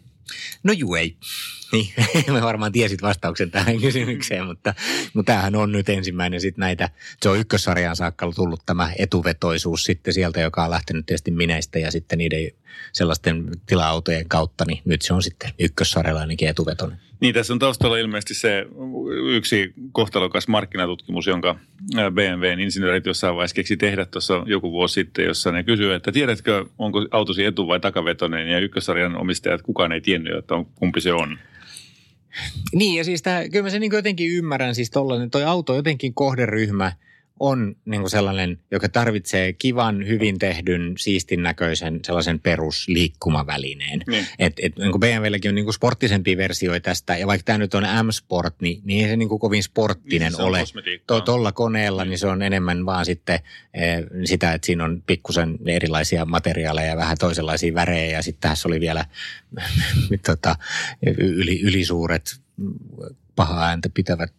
No 0.62 0.72
juu 0.72 0.94
ei. 0.94 1.16
Niin, 1.72 1.92
mä 2.32 2.42
varmaan 2.42 2.72
tiesit 2.72 3.02
vastauksen 3.02 3.50
tähän 3.50 3.80
kysymykseen, 3.80 4.46
mutta, 4.46 4.74
mutta 5.14 5.32
tämähän 5.32 5.56
on 5.56 5.72
nyt 5.72 5.88
ensimmäinen 5.88 6.40
sitten 6.40 6.60
näitä, 6.60 6.88
se 7.22 7.28
on 7.28 7.38
ykkössarjaan 7.38 7.96
saakka 7.96 8.32
tullut 8.34 8.62
tämä 8.66 8.92
etuvetoisuus 8.98 9.84
sitten 9.84 10.14
sieltä, 10.14 10.40
joka 10.40 10.64
on 10.64 10.70
lähtenyt 10.70 11.06
tietysti 11.06 11.30
mineistä 11.30 11.78
ja 11.78 11.90
sitten 11.90 12.18
niiden 12.18 12.50
sellaisten 12.92 13.50
tila-autojen 13.66 14.28
kautta, 14.28 14.64
niin 14.68 14.82
nyt 14.84 15.02
se 15.02 15.14
on 15.14 15.22
sitten 15.22 15.50
ykkössarjalla 15.58 16.20
ainakin 16.20 16.48
etuvetoinen. 16.48 16.98
Niin, 17.20 17.34
tässä 17.34 17.52
on 17.52 17.58
taustalla 17.58 17.96
ilmeisesti 17.96 18.34
se 18.34 18.66
yksi 19.26 19.74
kohtalokas 19.92 20.48
markkinatutkimus, 20.48 21.26
jonka 21.26 21.56
BMWn 21.94 22.60
insinöörit 22.60 23.06
jossain 23.06 23.34
vaiheessa 23.34 23.54
keksi 23.54 23.76
tehdä 23.76 24.04
tuossa 24.04 24.42
joku 24.46 24.72
vuosi 24.72 24.94
sitten, 24.94 25.24
jossa 25.24 25.52
ne 25.52 25.62
kysyivät, 25.62 25.96
että 25.96 26.12
tiedätkö, 26.12 26.64
onko 26.78 27.06
autosi 27.10 27.44
etu- 27.44 27.68
vai 27.68 27.80
takavetoinen, 27.80 28.48
ja 28.48 28.58
ykkössarjan 28.58 29.16
omistajat 29.16 29.62
kukaan 29.62 29.92
ei 29.92 30.00
tiennyt, 30.00 30.38
että 30.38 30.54
on, 30.54 30.66
kumpi 30.66 31.00
se 31.00 31.12
on. 31.12 31.38
Niin, 32.74 32.98
ja 32.98 33.04
siis 33.04 33.22
tämä, 33.22 33.48
kyllä 33.48 33.62
mä 33.62 33.70
sen 33.70 33.80
niin 33.80 33.92
jotenkin 33.92 34.30
ymmärrän, 34.30 34.74
siis 34.74 34.90
tollainen, 34.90 35.30
toi 35.30 35.44
auto 35.44 35.74
jotenkin 35.74 36.14
kohderyhmä– 36.14 36.92
on 37.40 37.76
niin 37.84 38.00
kuin 38.00 38.10
sellainen, 38.10 38.58
joka 38.70 38.88
tarvitsee 38.88 39.52
kivan, 39.52 40.06
hyvin 40.06 40.38
tehdyn, 40.38 40.94
siistin 40.98 41.42
näköisen 41.42 42.00
sellaisen 42.04 42.40
perusliikkumavälineen. 42.40 44.02
Niin. 44.06 44.26
Et, 44.38 44.52
et, 44.62 44.76
niin 44.76 44.90
kuin 44.90 45.00
BMWlläkin 45.00 45.48
on 45.48 45.54
niin 45.54 45.64
kuin 45.64 45.74
sporttisempi 45.74 46.36
versio 46.36 46.80
tästä, 46.80 47.16
ja 47.16 47.26
vaikka 47.26 47.44
tämä 47.44 47.58
nyt 47.58 47.74
on 47.74 47.82
M-Sport, 47.82 48.54
niin, 48.60 48.80
niin 48.84 49.04
ei 49.04 49.10
se 49.10 49.16
niin 49.16 49.28
kuin 49.28 49.38
kovin 49.38 49.62
sporttinen 49.62 50.32
niin, 50.32 50.40
ole. 50.42 50.64
Tuolla 51.24 51.52
koneella 51.52 52.04
niin 52.04 52.18
se 52.18 52.26
on 52.26 52.42
enemmän 52.42 52.86
vaan 52.86 53.04
sitten 53.04 53.40
eh, 53.74 54.04
sitä, 54.24 54.52
että 54.52 54.66
siinä 54.66 54.84
on 54.84 55.02
pikkusen 55.06 55.58
erilaisia 55.66 56.24
materiaaleja 56.24 56.88
ja 56.88 56.96
vähän 56.96 57.16
toisenlaisia 57.18 57.74
värejä, 57.74 58.16
ja 58.16 58.22
sitten 58.22 58.50
tässä 58.50 58.68
oli 58.68 58.80
vielä 58.80 59.04
tota, 60.26 60.56
yli, 61.18 61.60
ylisuuret 61.60 62.40
paha 63.36 63.66
ääntä 63.66 63.88
pitävät 63.94 64.32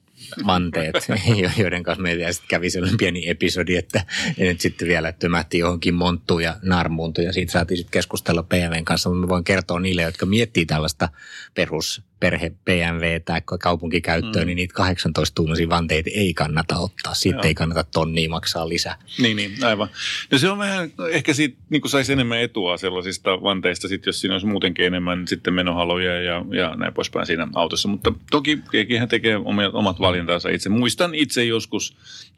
vanteet, 0.48 0.96
joiden 1.58 1.84
kanssa 1.84 2.02
meillä 2.02 2.32
sitten 2.32 2.48
kävi 2.48 2.70
sellainen 2.70 2.98
pieni 2.98 3.30
episodi, 3.30 3.76
että 3.76 4.06
ne 4.38 4.46
nyt 4.46 4.62
sitten 4.62 4.88
vielä 4.88 5.12
tömähti 5.12 5.58
johonkin 5.58 5.94
monttuun 5.94 6.44
ja 6.44 6.58
naarmuuntuun 6.62 7.26
ja 7.26 7.34
siitä 7.34 7.52
saatiin 7.52 7.78
sitten 7.78 7.92
keskustella 7.92 8.44
PMVn 8.44 8.86
kanssa, 8.86 9.10
mutta 9.10 9.28
voin 9.28 9.44
kertoa 9.44 9.80
niille, 9.80 10.02
jotka 10.02 10.26
miettii 10.26 10.66
tällaista 10.66 11.10
perus 11.54 12.11
perhe 12.22 12.52
BMW 12.66 13.06
tai 13.26 13.42
kaupunkikäyttöön, 13.60 14.44
mm. 14.44 14.48
niin 14.48 14.56
niitä 14.56 14.74
18 14.74 15.36
tunnusia 15.36 15.70
vanteita 15.70 16.10
ei 16.14 16.34
kannata 16.34 16.78
ottaa. 16.78 17.14
Sitten 17.14 17.38
Joo. 17.38 17.48
ei 17.48 17.54
kannata 17.54 17.84
tonnia 17.84 18.30
maksaa 18.30 18.70
lisää. 18.70 18.96
Niin, 19.18 19.38
niin, 19.38 19.52
aivan. 19.64 19.90
No 20.32 20.38
se 20.38 20.50
on 20.50 20.58
vähän, 20.58 20.92
ehkä 21.12 21.34
siitä 21.34 21.58
niin 21.70 21.82
kuin 21.82 21.92
saisi 21.92 22.14
enemmän 22.14 22.42
etua 22.42 22.78
sellaisista 22.78 23.44
vanteista, 23.44 23.88
sit, 23.88 24.06
jos 24.06 24.22
siinä 24.22 24.36
olisi 24.36 24.48
muutenkin 24.48 24.86
enemmän 24.86 25.28
sitten 25.28 25.54
menohaloja 25.54 26.22
ja, 26.22 26.46
ja 26.52 26.76
näin 26.76 26.94
poispäin 26.94 27.26
siinä 27.26 27.48
autossa. 27.56 27.88
Mutta 27.88 28.14
toki 28.32 28.60
hän 29.00 29.10
tekee 29.10 29.38
omat 29.74 30.00
valintansa 30.00 30.50
itse. 30.50 30.70
Muistan 30.70 31.16
itse 31.16 31.44
joskus 31.44 31.98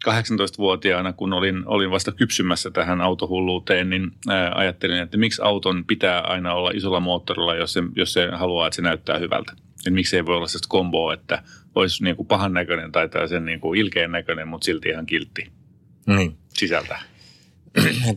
18-vuotiaana, 0.09 1.13
kun 1.13 1.33
olin, 1.33 1.63
olin 1.65 1.91
vasta 1.91 2.11
kypsymässä 2.11 2.71
tähän 2.71 3.01
autohulluuteen, 3.01 3.89
niin 3.89 4.11
ää, 4.29 4.51
ajattelin, 4.55 4.97
että 4.97 5.17
miksi 5.17 5.41
auton 5.41 5.85
pitää 5.85 6.21
aina 6.21 6.53
olla 6.53 6.71
isolla 6.73 6.99
moottorilla, 6.99 7.55
jos 7.55 7.73
se, 7.73 7.83
jos 7.95 8.13
se 8.13 8.29
haluaa, 8.33 8.67
että 8.67 8.75
se 8.75 8.81
näyttää 8.81 9.19
hyvältä. 9.19 9.53
Et 9.87 9.93
miksi 9.93 10.15
ei 10.15 10.25
voi 10.25 10.35
olla 10.35 10.47
sellaista 10.47 10.67
komboa, 10.69 11.13
että 11.13 11.43
olisi 11.75 12.03
niin 12.03 12.15
kuin 12.15 12.27
pahan 12.27 12.53
näköinen 12.53 12.91
tai 12.91 13.09
sen 13.29 13.45
niin 13.45 13.59
kuin 13.59 13.79
ilkeän 13.79 14.11
näköinen, 14.11 14.47
mutta 14.47 14.65
silti 14.65 14.89
ihan 14.89 15.05
kiltti 15.05 15.51
niin. 16.05 16.37
sisältä. 16.49 17.12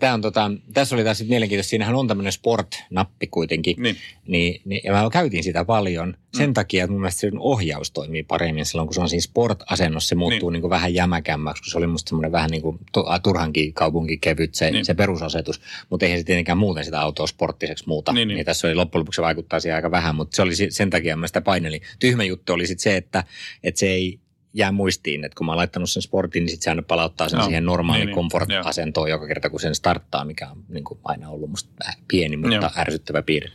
Tämä 0.01 0.15
on 0.15 0.21
tota, 0.21 0.51
tässä 0.73 0.95
oli 0.95 1.05
taas 1.05 1.25
mielenkiintoista, 1.29 1.71
siinähän 1.71 1.95
on 1.95 2.09
tämmöinen 2.09 2.33
sport-nappi 2.33 3.27
kuitenkin, 3.27 3.77
niin. 3.79 3.97
Niin, 4.27 4.61
niin, 4.65 4.81
ja 4.85 4.93
mä 4.93 5.09
käytin 5.13 5.45
sitä 5.45 5.65
paljon 5.65 6.17
sen 6.35 6.51
mm. 6.51 6.55
takia, 6.55 6.85
että 6.85 6.93
mun 6.93 7.01
mielestä 7.01 7.21
sen 7.21 7.39
ohjaus 7.39 7.91
toimii 7.91 8.23
paremmin 8.23 8.67
silloin, 8.67 8.89
kun 8.89 8.95
se 8.95 9.01
on 9.01 9.09
siinä 9.09 9.21
sport-asennossa, 9.21 10.09
se 10.09 10.15
muuttuu 10.15 10.51
niin. 10.51 10.53
Niin 10.53 10.61
kuin 10.61 10.71
vähän 10.71 10.95
jämäkämmäksi, 10.95 11.63
kun 11.63 11.71
se 11.71 11.79
oli 11.79 11.87
musta 11.87 12.09
semmoinen 12.09 12.33
vähän 12.33 12.51
niin 12.51 12.63
kuin 12.63 12.79
turhankin 13.23 13.75
kaupunkikevyt 13.75 14.55
se, 14.55 14.71
niin. 14.71 14.85
se 14.85 14.95
perusasetus, 14.95 15.61
mutta 15.91 16.07
eihän 16.07 16.21
se 16.21 16.25
tietenkään 16.25 16.59
muuten 16.59 16.85
sitä 16.85 17.01
autoa 17.01 17.27
sporttiseksi 17.27 17.85
muuta. 17.87 18.13
Niin, 18.13 18.29
niin. 18.29 18.37
niin 18.37 18.47
tässä 18.47 18.69
oli 18.69 18.75
loppujen 18.75 19.01
lopuksi 19.01 19.17
se 19.17 19.23
vaikuttaa 19.23 19.61
siihen 19.61 19.77
aika 19.77 19.91
vähän, 19.91 20.15
mutta 20.15 20.37
se 20.37 20.43
oli 20.43 20.53
sen 20.71 20.91
takia 20.91 21.17
mä 21.17 21.27
sitä 21.27 21.41
painelin. 21.41 21.81
Tyhmä 21.99 22.25
juttu 22.25 22.53
oli 22.53 22.67
sitten 22.67 22.83
se, 22.83 22.97
että, 22.97 23.25
että 23.65 23.79
se 23.79 23.87
ei 23.87 24.19
jää 24.57 24.73
muistiin, 24.73 25.25
että 25.25 25.37
kun 25.37 25.47
mä 25.47 25.53
oon 25.53 25.57
laittanut 25.57 25.91
sen 25.91 26.03
sportin, 26.03 26.41
niin 26.41 26.51
sitten 26.51 26.65
se 26.65 26.71
aina 26.71 26.83
palauttaa 26.83 27.29
sen 27.29 27.39
no, 27.39 27.45
siihen 27.45 27.65
normaaliin 27.65 28.07
niin, 28.07 28.15
komfort-asentoon 28.15 29.05
niin, 29.05 29.11
joka 29.11 29.27
kerta, 29.27 29.51
kun 29.51 29.61
sen 29.61 29.75
starttaa, 29.75 30.25
mikä 30.25 30.49
on 30.51 30.65
niin 30.69 30.85
kuin 30.85 31.01
aina 31.05 31.29
ollut 31.29 31.51
musta 31.51 31.71
pieni, 32.09 32.37
mutta 32.37 32.55
joo. 32.55 32.71
ärsyttävä 32.77 33.23
piirre. 33.23 33.51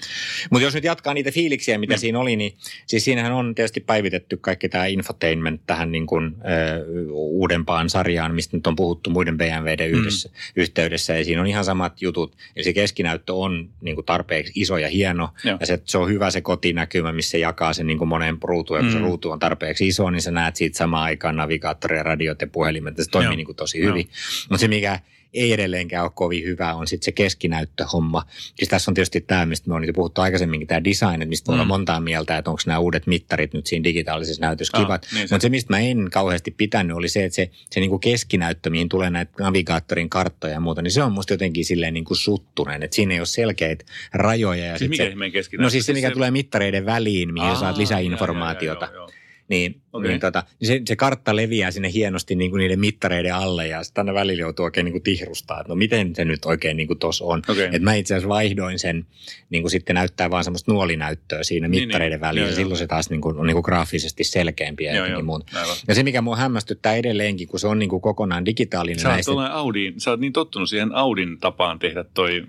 Mutta 0.50 0.64
jos 0.64 0.74
nyt 0.74 0.84
jatkaa 0.84 1.14
niitä 1.14 1.32
fiiliksiä, 1.32 1.78
mitä 1.78 1.94
niin. 1.94 2.00
siinä 2.00 2.20
oli, 2.20 2.36
niin 2.36 2.58
siis 2.86 3.04
siinähän 3.04 3.32
on 3.32 3.56
tietysti 3.56 3.80
päivitetty 3.80 4.38
kaikki 4.38 4.70
tämä 4.70 4.86
infotainment 4.86 5.62
tähän 5.68 5.92
niin 5.92 6.08
kuin, 6.08 6.26
ö, 6.26 6.86
uudempaan 7.12 7.90
sarjaan, 7.90 8.36
mistä 8.36 8.58
nyt 8.58 8.68
on 8.68 8.76
puhuttu 8.76 9.10
muiden 9.10 9.38
BMWden 9.38 9.92
mm. 9.92 10.00
yhdessä, 10.00 10.30
yhteydessä, 10.56 11.18
ja 11.18 11.26
siinä 11.26 11.42
on 11.42 11.48
ihan 11.48 11.66
samat 11.66 12.02
jutut. 12.02 12.36
Eli 12.56 12.64
se 12.64 12.74
keskinäyttö 12.74 13.34
on 13.34 13.70
niin 13.82 13.96
kuin 13.96 14.06
tarpeeksi 14.06 14.52
iso 14.56 14.78
ja 14.78 14.88
hieno, 14.88 15.30
joo. 15.44 15.58
ja 15.60 15.66
se, 15.66 15.82
se 15.86 15.98
on 15.98 16.10
hyvä 16.10 16.32
se 16.32 16.42
kotinäkymä, 16.42 17.12
missä 17.12 17.32
se 17.32 17.38
jakaa 17.38 17.74
sen 17.74 17.88
niin 17.88 17.98
kuin 17.98 18.08
monen 18.08 18.38
ruutuun, 18.44 18.80
ja 18.80 18.84
kun 18.84 18.94
mm. 18.94 18.98
se 19.00 19.00
ruutu 19.00 19.32
on 19.32 19.40
tarpeeksi 19.40 19.88
iso, 19.88 20.10
niin 20.10 20.22
sä 20.22 20.32
näet 20.32 20.56
siitä 20.56 20.78
samaan 20.92 21.04
aikaan 21.04 21.36
navigaattori 21.36 22.04
radiot 22.04 22.42
ja 22.42 22.48
puhelimet. 22.48 22.98
Se 22.98 23.10
toimii 23.12 23.36
niin 23.36 23.46
kuin 23.46 23.56
tosi 23.56 23.80
hyvin. 23.80 24.10
Mutta 24.50 24.62
se, 24.62 24.68
mikä 24.68 25.00
ei 25.34 25.54
edelleenkään 25.54 26.04
ole 26.04 26.12
kovin 26.16 26.44
hyvä, 26.44 26.74
on 26.74 26.88
sitten 26.88 27.06
se 27.06 27.12
keskinäyttöhomma. 27.12 28.26
Siis 28.56 28.70
tässä 28.70 28.92
on 28.92 28.96
tietysti 28.96 29.22
tämä, 29.22 29.46
mistä 29.46 29.70
me 29.70 29.76
on 29.76 29.82
nyt 29.82 29.96
puhuttu 29.96 30.22
aikaisemminkin, 30.22 30.68
tämä 30.68 30.84
design, 30.84 31.14
että 31.14 31.26
mistä 31.26 31.52
mm. 31.52 31.54
olla 31.54 31.66
montaa 31.66 32.00
mieltä, 32.00 32.38
että 32.38 32.52
onko 32.52 32.62
nämä 32.66 32.80
uudet 32.80 33.08
mittarit 33.08 33.54
nyt 33.54 33.68
siinä 33.68 33.84
digitaalisessa 33.84 34.42
näytössä 34.42 34.78
ah, 34.78 34.84
kivat. 34.84 35.08
Niin 35.14 35.28
Mutta 35.32 35.42
se, 35.42 35.50
mistä 35.50 35.74
mä 35.74 35.80
en 35.80 36.08
kauheasti 36.12 36.52
pitänyt, 36.52 36.98
oli 36.98 37.10
se, 37.10 37.24
että 37.24 37.36
se, 37.36 37.50
se 37.70 37.80
niin 37.80 37.90
kuin 37.90 38.00
keskinäyttö, 38.00 38.70
mihin 38.70 38.90
tulee 38.90 39.10
näitä 39.10 39.32
navigaattorin 39.40 40.10
karttoja 40.10 40.54
ja 40.54 40.60
muuta, 40.60 40.82
niin 40.82 40.92
se 40.92 41.04
on 41.04 41.12
musta 41.12 41.34
jotenkin 41.34 41.66
silleen 41.66 41.94
niin 41.94 42.06
kuin 42.06 42.18
suttunen, 42.18 42.84
että 42.84 42.96
siinä 42.96 43.14
ei 43.14 43.20
ole 43.20 43.26
selkeitä 43.26 43.86
rajoja. 44.14 44.66
Ja 44.66 44.78
siis 44.78 44.90
mikä 44.90 45.44
se, 45.44 45.58
No 45.58 45.70
siis 45.70 45.86
se, 45.86 45.94
mikä 45.94 46.08
se... 46.08 46.14
tulee 46.14 46.32
mittareiden 46.32 46.86
väliin, 46.86 47.34
mihin 47.34 47.50
Aa, 47.50 47.60
saat 47.60 47.78
lisäinformaatiota. 47.78 48.86
Joo, 48.86 48.96
joo, 48.96 49.08
joo. 49.08 49.21
Niin, 49.48 49.82
okay. 49.94 50.08
niin, 50.10 50.20
tota, 50.20 50.44
niin 50.60 50.68
se, 50.68 50.82
se 50.88 50.96
kartta 50.96 51.36
leviää 51.36 51.72
sinne 51.72 51.92
hienosti 51.94 52.36
niin 52.36 52.52
kuin 52.52 52.60
niiden 52.60 52.80
mittareiden 52.80 53.36
alle 53.36 53.68
ja 53.68 53.84
sitten 53.84 54.02
aina 54.02 54.14
välillä 54.14 54.42
joutuu 54.42 54.66
oikein 54.66 54.86
niin 54.86 54.92
kuin 54.92 55.04
tihrustaa, 55.04 55.60
että 55.60 55.72
no 55.72 55.76
miten 55.76 56.16
se 56.16 56.26
nyt 56.26 56.46
oikein 56.46 56.78
niin 56.78 56.88
kuin 56.88 57.00
tuossa 57.00 57.26
on. 57.26 57.42
Okay. 57.50 57.64
Että 57.64 57.80
mä 57.80 57.94
itse 57.94 58.14
asiassa 58.14 58.30
vaihdoin 58.30 58.80
sen, 58.80 59.06
niin 59.50 59.64
kuin 59.64 59.72
sitten 59.72 59.94
näyttää 59.94 60.30
vaan 60.30 60.44
semmoista 60.44 60.72
nuolinäyttöä 60.72 61.44
siinä 61.44 61.68
niin, 61.68 61.84
mittareiden 61.84 62.16
niin, 62.16 62.22
väliin. 62.22 62.42
Joo, 62.42 62.50
ja 62.50 62.56
silloin 62.56 62.78
se 62.78 62.88
taas 62.88 63.10
niin 63.10 63.22
kuin, 63.22 63.38
on 63.38 63.48
niin 63.48 63.56
kuin 63.56 63.64
graafisesti 63.64 64.24
selkeämpi 64.24 64.84
ja 64.84 64.96
jotenkin 64.96 65.26
muuta. 65.26 65.46
Ja 65.88 65.96
se, 65.96 66.04
mikä 66.04 66.22
mua 66.22 66.36
hämmästyttää 66.36 66.96
edelleenkin, 66.96 67.48
kun 67.48 67.60
se 67.60 67.68
on 67.68 67.80
niin 67.80 67.90
kuin 67.90 68.02
kokonaan 68.02 68.46
digitaalinen. 68.46 69.00
Sä 69.00 69.10
näistä... 69.10 69.32
Audi, 69.32 69.94
sä 69.98 70.12
oot 70.12 70.20
niin 70.20 70.34
tottunut 70.34 70.70
siihen 70.70 70.96
Audin 70.96 71.40
tapaan 71.40 71.80
tehdä 71.80 72.06
toi 72.14 72.44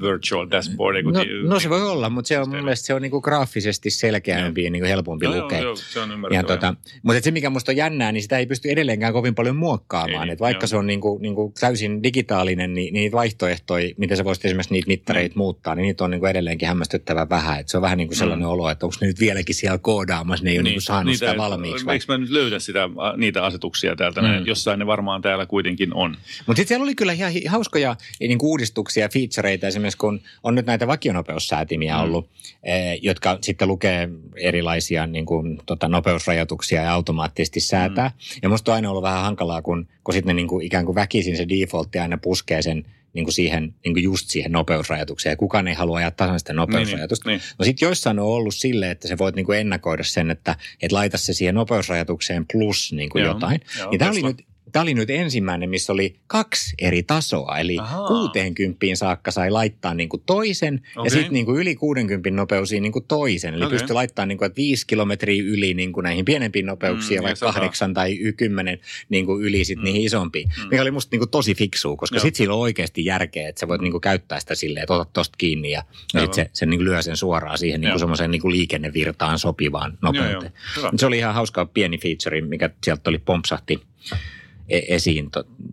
virtual 0.00 0.46
dashboard. 0.50 1.02
No, 1.02 1.20
no, 1.44 1.60
se 1.60 1.70
voi 1.70 1.90
olla, 1.90 2.10
mutta 2.10 2.28
se 2.28 2.38
on 2.38 2.48
mun 2.48 2.62
mielestä 2.62 2.86
se 2.86 2.94
on 2.94 3.02
niin 3.02 3.10
kuin 3.10 3.22
graafisesti 3.22 3.90
selkeämpi 3.90 4.64
ja 4.64 4.70
niin 4.70 4.82
kuin 4.82 4.88
helpompi 4.88 5.26
joo, 5.26 5.42
lukea. 5.42 5.58
Joo, 5.58 5.64
joo, 5.64 5.76
se 5.76 6.00
on 6.00 6.10
ja 6.30 6.43
tota, 6.44 6.74
mutta 7.02 7.20
se, 7.20 7.30
mikä 7.30 7.50
musta 7.50 7.72
on 7.72 7.76
jännää, 7.76 8.12
niin 8.12 8.22
sitä 8.22 8.38
ei 8.38 8.46
pysty 8.46 8.70
edelleenkään 8.70 9.12
kovin 9.12 9.34
paljon 9.34 9.56
muokkaamaan. 9.56 10.28
Ei, 10.28 10.34
niin, 10.34 10.38
vaikka 10.38 10.64
joo. 10.64 10.68
se 10.68 10.76
on 10.76 10.86
niin 10.86 11.00
kuin, 11.00 11.22
niin 11.22 11.34
kuin 11.34 11.52
täysin 11.60 12.02
digitaalinen, 12.02 12.74
niin, 12.74 12.94
niin 12.94 13.02
niitä 13.02 13.16
vaihtoehtoja, 13.16 13.94
miten 13.96 14.16
sä 14.16 14.24
voisit 14.24 14.44
esimerkiksi 14.44 14.72
niitä 14.74 14.88
mittareita 14.88 15.34
mm. 15.34 15.38
muuttaa, 15.38 15.74
niin 15.74 15.82
niitä 15.82 16.04
on 16.04 16.10
niin 16.10 16.20
kuin 16.20 16.30
edelleenkin 16.30 16.68
hämmästyttävän 16.68 17.28
vähän. 17.28 17.60
Et 17.60 17.68
se 17.68 17.76
on 17.76 17.82
vähän 17.82 17.98
niin 17.98 18.08
kuin 18.08 18.16
sellainen 18.16 18.46
mm. 18.46 18.52
olo, 18.52 18.70
että 18.70 18.86
onko 18.86 18.96
ne 19.00 19.06
nyt 19.06 19.20
vieläkin 19.20 19.54
siellä 19.54 19.78
koodaamassa, 19.78 20.44
ne 20.44 20.50
ei 20.50 20.54
niin, 20.54 20.60
ole 20.60 20.64
niin 20.64 20.74
kuin 20.74 20.82
saanut 20.82 21.06
niitä, 21.06 21.26
sitä 21.26 21.36
valmiiksi. 21.36 21.90
Eikö 21.90 22.04
mä 22.08 22.18
nyt 22.18 22.30
löydä 22.30 22.58
sitä, 22.58 22.88
niitä 23.16 23.44
asetuksia 23.44 23.96
täältä? 23.96 24.22
Mm. 24.22 24.28
Jossain 24.46 24.78
ne 24.78 24.86
varmaan 24.86 25.22
täällä 25.22 25.46
kuitenkin 25.46 25.94
on. 25.94 26.10
Mutta 26.10 26.60
sitten 26.60 26.68
siellä 26.68 26.82
oli 26.82 26.94
kyllä 26.94 27.12
ihan 27.12 27.32
hauskoja 27.48 27.96
niin 28.20 28.38
kuin 28.38 28.50
uudistuksia, 28.50 29.08
featureita 29.08 29.66
esimerkiksi, 29.66 29.98
kun 29.98 30.20
on 30.42 30.54
nyt 30.54 30.66
näitä 30.66 30.86
vakionopeussäätimiä 30.86 31.96
mm. 31.96 32.02
ollut, 32.02 32.30
eh, 32.62 32.98
jotka 33.02 33.38
sitten 33.40 33.68
lukee 33.68 34.08
erilaisia 34.36 35.06
niin 35.06 35.26
kuin, 35.26 35.60
tota, 35.66 35.88
nopeusrajoituksia 36.24 36.82
ja 36.82 36.92
automaattisesti 36.92 37.60
säätää. 37.60 38.08
Mm. 38.08 38.38
Ja 38.42 38.48
musta 38.48 38.72
on 38.72 38.74
aina 38.74 38.90
ollut 38.90 39.02
vähän 39.02 39.22
hankalaa, 39.22 39.62
kun, 39.62 39.88
kun 40.04 40.14
sitten 40.14 40.36
niin 40.36 40.48
kuin, 40.48 40.66
ikään 40.66 40.84
kuin 40.84 40.94
väkisin 40.94 41.36
se 41.36 41.48
defaultti 41.48 41.98
aina 41.98 42.18
puskee 42.18 42.62
sen 42.62 42.84
niin 43.12 43.24
kuin 43.24 43.32
siihen, 43.32 43.74
niin 43.84 43.94
kuin 43.94 44.04
just 44.04 44.28
siihen 44.28 44.52
nopeusrajoitukseen. 44.52 45.32
Ja 45.32 45.36
kukaan 45.36 45.68
ei 45.68 45.74
halua 45.74 45.98
ajaa 45.98 46.10
tasan 46.10 46.38
sitä 46.38 46.52
nopeusrajoitusta. 46.52 47.28
Niin, 47.28 47.38
niin. 47.38 47.54
No 47.58 47.64
sitten 47.64 47.86
joissain 47.86 48.18
on 48.18 48.26
ollut 48.26 48.54
sille, 48.54 48.90
että 48.90 49.08
sä 49.08 49.18
voit 49.18 49.36
niin 49.36 49.46
kuin 49.46 49.58
ennakoida 49.58 50.04
sen, 50.04 50.30
että, 50.30 50.56
että 50.82 50.96
laita 50.96 51.18
se 51.18 51.32
siihen 51.32 51.54
nopeusrajoitukseen 51.54 52.46
plus 52.52 52.92
niin 52.92 53.10
kuin 53.10 53.24
joo, 53.24 53.34
jotain. 53.34 53.60
Joo, 53.78 53.90
niin 53.90 53.98
tämä 53.98 54.10
oli 54.10 54.22
nyt 54.22 54.44
Tämä 54.74 54.82
oli 54.82 54.94
nyt 54.94 55.10
ensimmäinen, 55.10 55.70
missä 55.70 55.92
oli 55.92 56.16
kaksi 56.26 56.74
eri 56.78 57.02
tasoa. 57.02 57.58
Eli 57.58 57.78
Ahaa. 57.78 58.08
60 58.08 58.76
saakka 58.94 59.30
sai 59.30 59.50
laittaa 59.50 59.94
niin 59.94 60.08
kuin 60.08 60.22
toisen 60.26 60.74
okay. 60.96 61.06
ja 61.06 61.10
sitten 61.10 61.32
niin 61.32 61.46
kuin 61.46 61.60
yli 61.60 61.74
60 61.74 62.30
nopeusiin 62.30 62.82
niin 62.82 62.92
kuin 62.92 63.04
toisen. 63.08 63.54
Eli 63.54 63.64
okay. 63.64 63.78
pystyi 63.78 63.94
laittamaan 63.94 64.28
niin 64.28 64.38
kuin, 64.38 64.46
että 64.46 64.56
5 64.56 64.86
kilometriä 64.86 65.42
yli 65.46 65.74
niin 65.74 65.92
kuin 65.92 66.04
näihin 66.04 66.24
pienempiin 66.24 66.66
nopeuksiin 66.66 67.20
mm, 67.20 67.24
vaikka 67.24 67.46
kahdeksan 67.46 67.94
tai 67.94 68.18
kymmenen 68.36 68.78
niin 69.08 69.26
kuin 69.26 69.42
yli 69.42 69.64
sitten 69.64 69.82
mm. 69.82 69.84
niihin 69.84 70.02
isompiin. 70.02 70.48
Mm. 70.62 70.68
Mikä 70.68 70.82
oli 70.82 70.90
musta 70.90 71.08
niin 71.14 71.20
kuin 71.20 71.30
tosi 71.30 71.54
fiksua, 71.54 71.96
koska 71.96 72.18
sitten 72.18 72.38
sillä 72.38 72.54
on 72.54 72.60
oikeasti 72.60 73.04
järkeä, 73.04 73.48
että 73.48 73.60
sä 73.60 73.68
voit 73.68 73.80
niin 73.80 73.92
kuin 73.92 74.00
käyttää 74.00 74.40
sitä 74.40 74.54
silleen, 74.54 74.82
että 74.82 74.94
otat 74.94 75.12
tosta 75.12 75.36
kiinni 75.38 75.70
ja 75.70 75.82
sitten 76.06 76.34
se, 76.34 76.50
se 76.52 76.66
niin 76.66 76.78
kuin 76.78 76.84
lyö 76.84 77.02
sen 77.02 77.16
suoraan 77.16 77.58
siihen 77.58 77.80
niin 77.80 77.90
kuin 77.90 78.00
semmoiseen 78.00 78.30
niin 78.30 78.42
kuin 78.42 78.52
liikennevirtaan 78.52 79.38
sopivaan 79.38 79.98
nopeuteen. 80.02 80.52
Se 80.96 81.06
oli 81.06 81.18
ihan 81.18 81.34
hauska 81.34 81.66
pieni 81.66 81.98
feature, 81.98 82.40
mikä 82.40 82.70
sieltä 82.84 83.10
oli 83.10 83.18
pompsahti 83.18 83.80
esiin, 84.68 85.30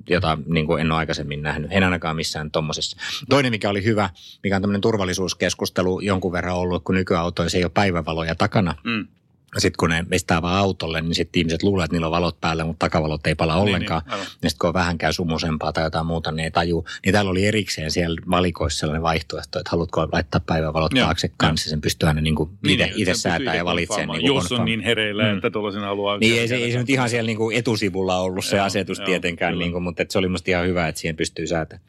jota 0.10 0.38
niin 0.45 0.67
kuin 0.67 0.82
en 0.82 0.91
ole 0.91 0.99
aikaisemmin 0.99 1.41
nähnyt. 1.41 1.71
En 1.71 1.84
ainakaan 1.84 2.15
missään 2.15 2.51
tuommoisessa. 2.51 2.97
Toinen, 3.30 3.51
mikä 3.51 3.69
oli 3.69 3.84
hyvä, 3.84 4.10
mikä 4.43 4.56
on 4.56 4.62
tämmöinen 4.62 4.82
turvallisuuskeskustelu 4.82 5.99
jonkun 5.99 6.32
verran 6.32 6.56
ollut, 6.56 6.84
kun 6.84 6.95
nykyautoissa 6.95 7.58
ei 7.58 7.63
ole 7.63 7.71
päivävaloja 7.73 8.36
takana. 8.36 8.75
Mm 8.84 9.08
sitten 9.57 9.77
kun 9.79 9.89
ne 9.89 10.05
mestää 10.09 10.41
vaan 10.41 10.57
autolle, 10.57 11.01
niin 11.01 11.15
sitten 11.15 11.39
ihmiset 11.39 11.63
luulee, 11.63 11.83
että 11.85 11.95
niillä 11.95 12.07
on 12.07 12.11
valot 12.11 12.41
päällä, 12.41 12.65
mutta 12.65 12.85
takavalot 12.85 13.27
ei 13.27 13.35
pala 13.35 13.55
ollenkaan. 13.55 14.01
Niin, 14.05 14.19
niin, 14.19 14.27
ja 14.43 14.49
sitten 14.49 14.59
kun 14.59 14.67
on 14.67 14.73
vähänkään 14.73 15.13
sumusempaa 15.13 15.73
tai 15.73 15.83
jotain 15.83 16.05
muuta, 16.05 16.31
niin 16.31 16.43
ei 16.43 16.51
taju. 16.51 16.85
Niin 17.05 17.13
täällä 17.13 17.31
oli 17.31 17.45
erikseen 17.45 17.91
siellä 17.91 18.21
valikoissa 18.29 18.79
sellainen 18.79 19.01
vaihtoehto, 19.01 19.59
että 19.59 19.71
haluatko 19.71 20.07
laittaa 20.11 20.41
päivävalot 20.45 20.93
joo, 20.93 21.05
taakse 21.05 21.31
kanssa. 21.37 21.69
Sen 21.69 21.81
pystyy 21.81 22.07
aina 22.09 22.21
niin 22.21 22.35
kuin 22.35 22.49
niin, 22.63 22.73
itse, 22.73 22.85
niin, 22.85 23.01
itse 23.01 23.13
säätää 23.13 23.55
ja 23.55 23.65
valitsee. 23.65 24.05
Niin 24.05 24.25
Jos 24.25 24.51
on 24.51 24.65
niin 24.65 24.81
hereillä, 24.81 25.23
mm. 25.23 25.35
että 25.35 25.51
tuollaisen 25.51 25.81
haluaa. 25.81 26.17
Niin 26.17 26.39
ei 26.39 26.47
se, 26.47 26.55
ei 26.55 26.71
se 26.71 26.77
nyt 26.77 26.89
ihan 26.89 27.09
siellä 27.09 27.27
niin 27.27 27.37
kuin 27.37 27.57
etusivulla 27.57 28.17
ollut 28.17 28.45
se 28.45 28.55
joo, 28.55 28.65
asetus 28.65 28.99
joo, 28.99 29.05
tietenkään, 29.05 29.59
niin 29.59 29.71
kuin, 29.71 29.83
mutta 29.83 30.03
se 30.09 30.19
oli 30.19 30.27
musta 30.27 30.51
ihan 30.51 30.67
hyvä, 30.67 30.87
että 30.87 31.01
siihen 31.01 31.15
pystyy 31.15 31.47
säätämään. 31.47 31.83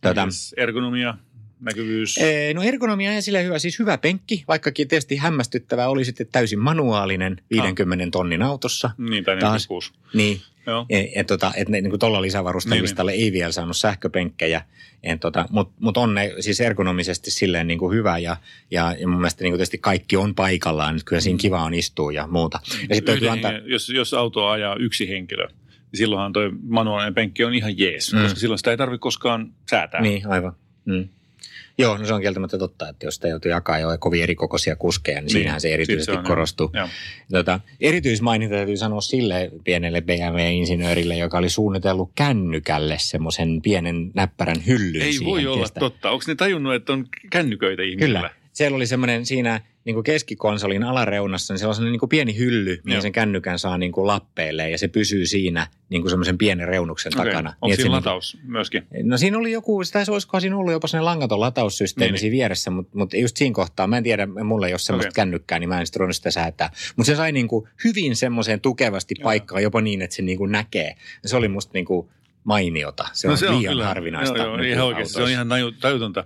Tuota, 0.00 0.28
ergonomia? 0.56 1.14
Näkyvyys? 1.60 2.18
Ee, 2.18 2.54
no 2.54 2.62
ergonomia 2.62 3.12
on 3.12 3.22
silleen 3.22 3.44
hyvä, 3.44 3.58
siis 3.58 3.78
hyvä 3.78 3.98
penkki, 3.98 4.44
vaikkakin 4.48 4.88
tietysti 4.88 5.16
hämmästyttävää 5.16 5.88
oli 5.88 6.04
sitten 6.04 6.26
täysin 6.32 6.58
manuaalinen 6.58 7.40
50 7.50 8.06
tonnin 8.12 8.42
autossa. 8.42 8.90
Niin, 8.98 9.24
tai 9.24 9.36
Taas. 9.36 9.68
46. 9.68 9.92
Niin, 10.14 10.40
Joo. 10.66 10.86
et, 10.90 11.06
et, 11.14 11.26
tota, 11.26 11.52
et 11.56 11.68
ne, 11.68 11.80
niin 11.80 11.98
tuolla 11.98 12.22
lisävarustelistalle 12.22 13.12
ei 13.12 13.32
vielä 13.32 13.52
saanut 13.52 13.76
sähköpenkkejä, 13.76 14.62
en, 15.02 15.18
tota, 15.18 15.46
mutta 15.50 15.74
mut 15.80 15.96
on 15.96 16.14
ne 16.14 16.32
siis 16.40 16.60
ergonomisesti 16.60 17.30
silleen 17.30 17.66
niin 17.66 17.78
kuin 17.78 17.96
hyvä 17.96 18.18
ja, 18.18 18.36
ja, 18.70 18.96
ja 19.00 19.08
mun 19.08 19.16
mielestä 19.20 19.44
niin 19.44 19.52
kuin 19.52 19.58
tietysti 19.58 19.78
kaikki 19.78 20.16
on 20.16 20.34
paikallaan, 20.34 20.94
että 20.96 21.04
kyllä 21.08 21.20
siinä 21.20 21.38
kiva 21.38 21.62
on 21.62 21.74
istua 21.74 22.12
ja 22.12 22.26
muuta. 22.26 22.60
Ja 22.82 22.88
täytyy 22.88 23.14
Yhden 23.14 23.32
antaa, 23.32 23.52
jos, 23.52 23.88
jos 23.88 24.14
autoa 24.14 24.52
ajaa 24.52 24.76
yksi 24.76 25.08
henkilö, 25.08 25.46
niin 25.46 25.98
silloinhan 25.98 26.32
toi 26.32 26.50
manuaalinen 26.62 27.14
penkki 27.14 27.44
on 27.44 27.54
ihan 27.54 27.78
jees, 27.78 28.12
Mm. 28.12 28.18
mm. 28.18 28.22
koska 28.22 28.40
silloin 28.40 28.58
sitä 28.58 28.70
ei 28.70 28.76
tarvitse 28.76 29.00
koskaan 29.00 29.52
säätää. 29.70 30.00
Niin, 30.00 30.26
aivan. 30.26 30.52
Mm. 30.84 31.08
Joo, 31.78 31.96
no 31.96 32.06
se 32.06 32.14
on 32.14 32.20
kieltämättä 32.20 32.58
totta, 32.58 32.88
että 32.88 33.06
jos 33.06 33.14
sitä 33.14 33.28
joutuu 33.28 33.50
jakaa 33.50 33.78
jo 33.78 33.88
kovin 33.98 34.22
erikokoisia 34.22 34.76
kuskeja, 34.76 35.16
niin, 35.16 35.24
niin 35.24 35.32
siinähän 35.32 35.60
se 35.60 35.74
erityisesti 35.74 36.12
se 36.12 36.18
on, 36.18 36.24
korostuu. 36.24 36.70
Joo. 36.74 36.88
Tota, 37.32 37.60
erityismaininta 37.80 38.54
täytyy 38.54 38.76
sanoa 38.76 39.00
sille 39.00 39.50
pienelle 39.64 40.00
BMW-insinöörille, 40.00 41.16
joka 41.16 41.38
oli 41.38 41.50
suunnitellut 41.50 42.10
kännykälle 42.14 42.96
semmoisen 42.98 43.62
pienen 43.62 44.10
näppärän 44.14 44.66
hyllyn 44.66 45.02
Ei 45.02 45.12
siihen 45.12 45.30
voi 45.30 45.46
olla 45.46 45.68
totta. 45.78 46.10
Onko 46.10 46.24
ne 46.26 46.34
tajunnut, 46.34 46.74
että 46.74 46.92
on 46.92 47.06
kännyköitä 47.30 47.82
ihmisillä? 47.82 48.18
Kyllä. 48.18 48.30
Siellä 48.52 48.76
oli 48.76 48.86
semmoinen 48.86 49.26
siinä 49.26 49.60
niin 49.84 49.94
kuin 49.94 50.04
keskikonsolin 50.04 50.82
alareunassa, 50.84 51.54
niin 51.54 51.58
siellä 51.58 51.74
on 51.78 51.92
niin 51.92 51.98
kuin 52.00 52.08
pieni 52.08 52.38
hylly, 52.38 52.80
mihin 52.84 52.94
Joo. 52.96 53.02
sen 53.02 53.12
kännykän 53.12 53.58
saa 53.58 53.78
niin 53.78 53.92
kuin 53.92 54.06
lappeille 54.06 54.70
ja 54.70 54.78
se 54.78 54.88
pysyy 54.88 55.26
siinä 55.26 55.66
niin 55.88 56.02
kuin 56.02 56.10
semmoisen 56.10 56.38
pienen 56.38 56.68
reunuksen 56.68 57.12
Okei. 57.20 57.24
takana. 57.32 57.48
Onko 57.50 57.66
Niin, 57.66 57.76
siinä 57.76 57.88
se 57.88 57.90
lataus 57.90 58.38
myöskin? 58.44 58.82
Niin, 58.92 59.08
no 59.08 59.18
siinä 59.18 59.38
oli 59.38 59.52
joku, 59.52 59.84
sitä 59.84 60.04
olisikohan 60.08 60.40
siinä 60.40 60.56
ollut 60.56 60.72
jopa 60.72 60.88
sellainen 60.88 61.04
langaton 61.04 61.40
lataussysteemi 61.40 62.12
Niin, 62.12 62.20
siinä 62.20 62.32
vieressä, 62.32 62.70
mutta, 62.70 62.98
mutta 62.98 63.16
just 63.16 63.36
siinä 63.36 63.54
kohtaa, 63.54 63.86
mä 63.86 63.96
en 63.96 64.04
tiedä, 64.04 64.26
mulla 64.26 64.66
ei 64.66 64.72
ole 64.72 64.78
semmoista 64.78 65.08
Okei. 65.08 65.14
kännykkää, 65.14 65.58
niin 65.58 65.68
mä 65.68 65.80
en 65.80 65.86
sitten 65.86 66.14
sitä 66.14 66.30
säätää. 66.30 66.70
Mutta 66.96 67.06
se 67.12 67.16
sai 67.16 67.32
niin 67.32 67.48
kuin 67.48 67.68
hyvin 67.84 68.16
semmoiseen 68.16 68.60
tukevasti 68.60 69.14
paikkaan, 69.22 69.62
jopa 69.62 69.80
niin, 69.80 70.02
että 70.02 70.16
se 70.16 70.22
niin 70.22 70.38
kuin 70.38 70.52
näkee. 70.52 70.94
Se 71.26 71.36
oli 71.36 71.48
musta 71.48 71.70
niin 71.74 71.84
kuin 71.84 72.08
mainiota. 72.44 73.08
Se 73.12 73.28
on 73.28 73.58
liian 73.58 73.80
harvinaista. 73.82 74.38
Joo, 74.38 74.46
joo, 74.46 74.62
ihan 74.62 74.86
oikeasti. 74.86 75.14
Se 75.14 75.22
on 75.22 75.30
ihan 75.30 75.48
tajutonta. 75.80 76.24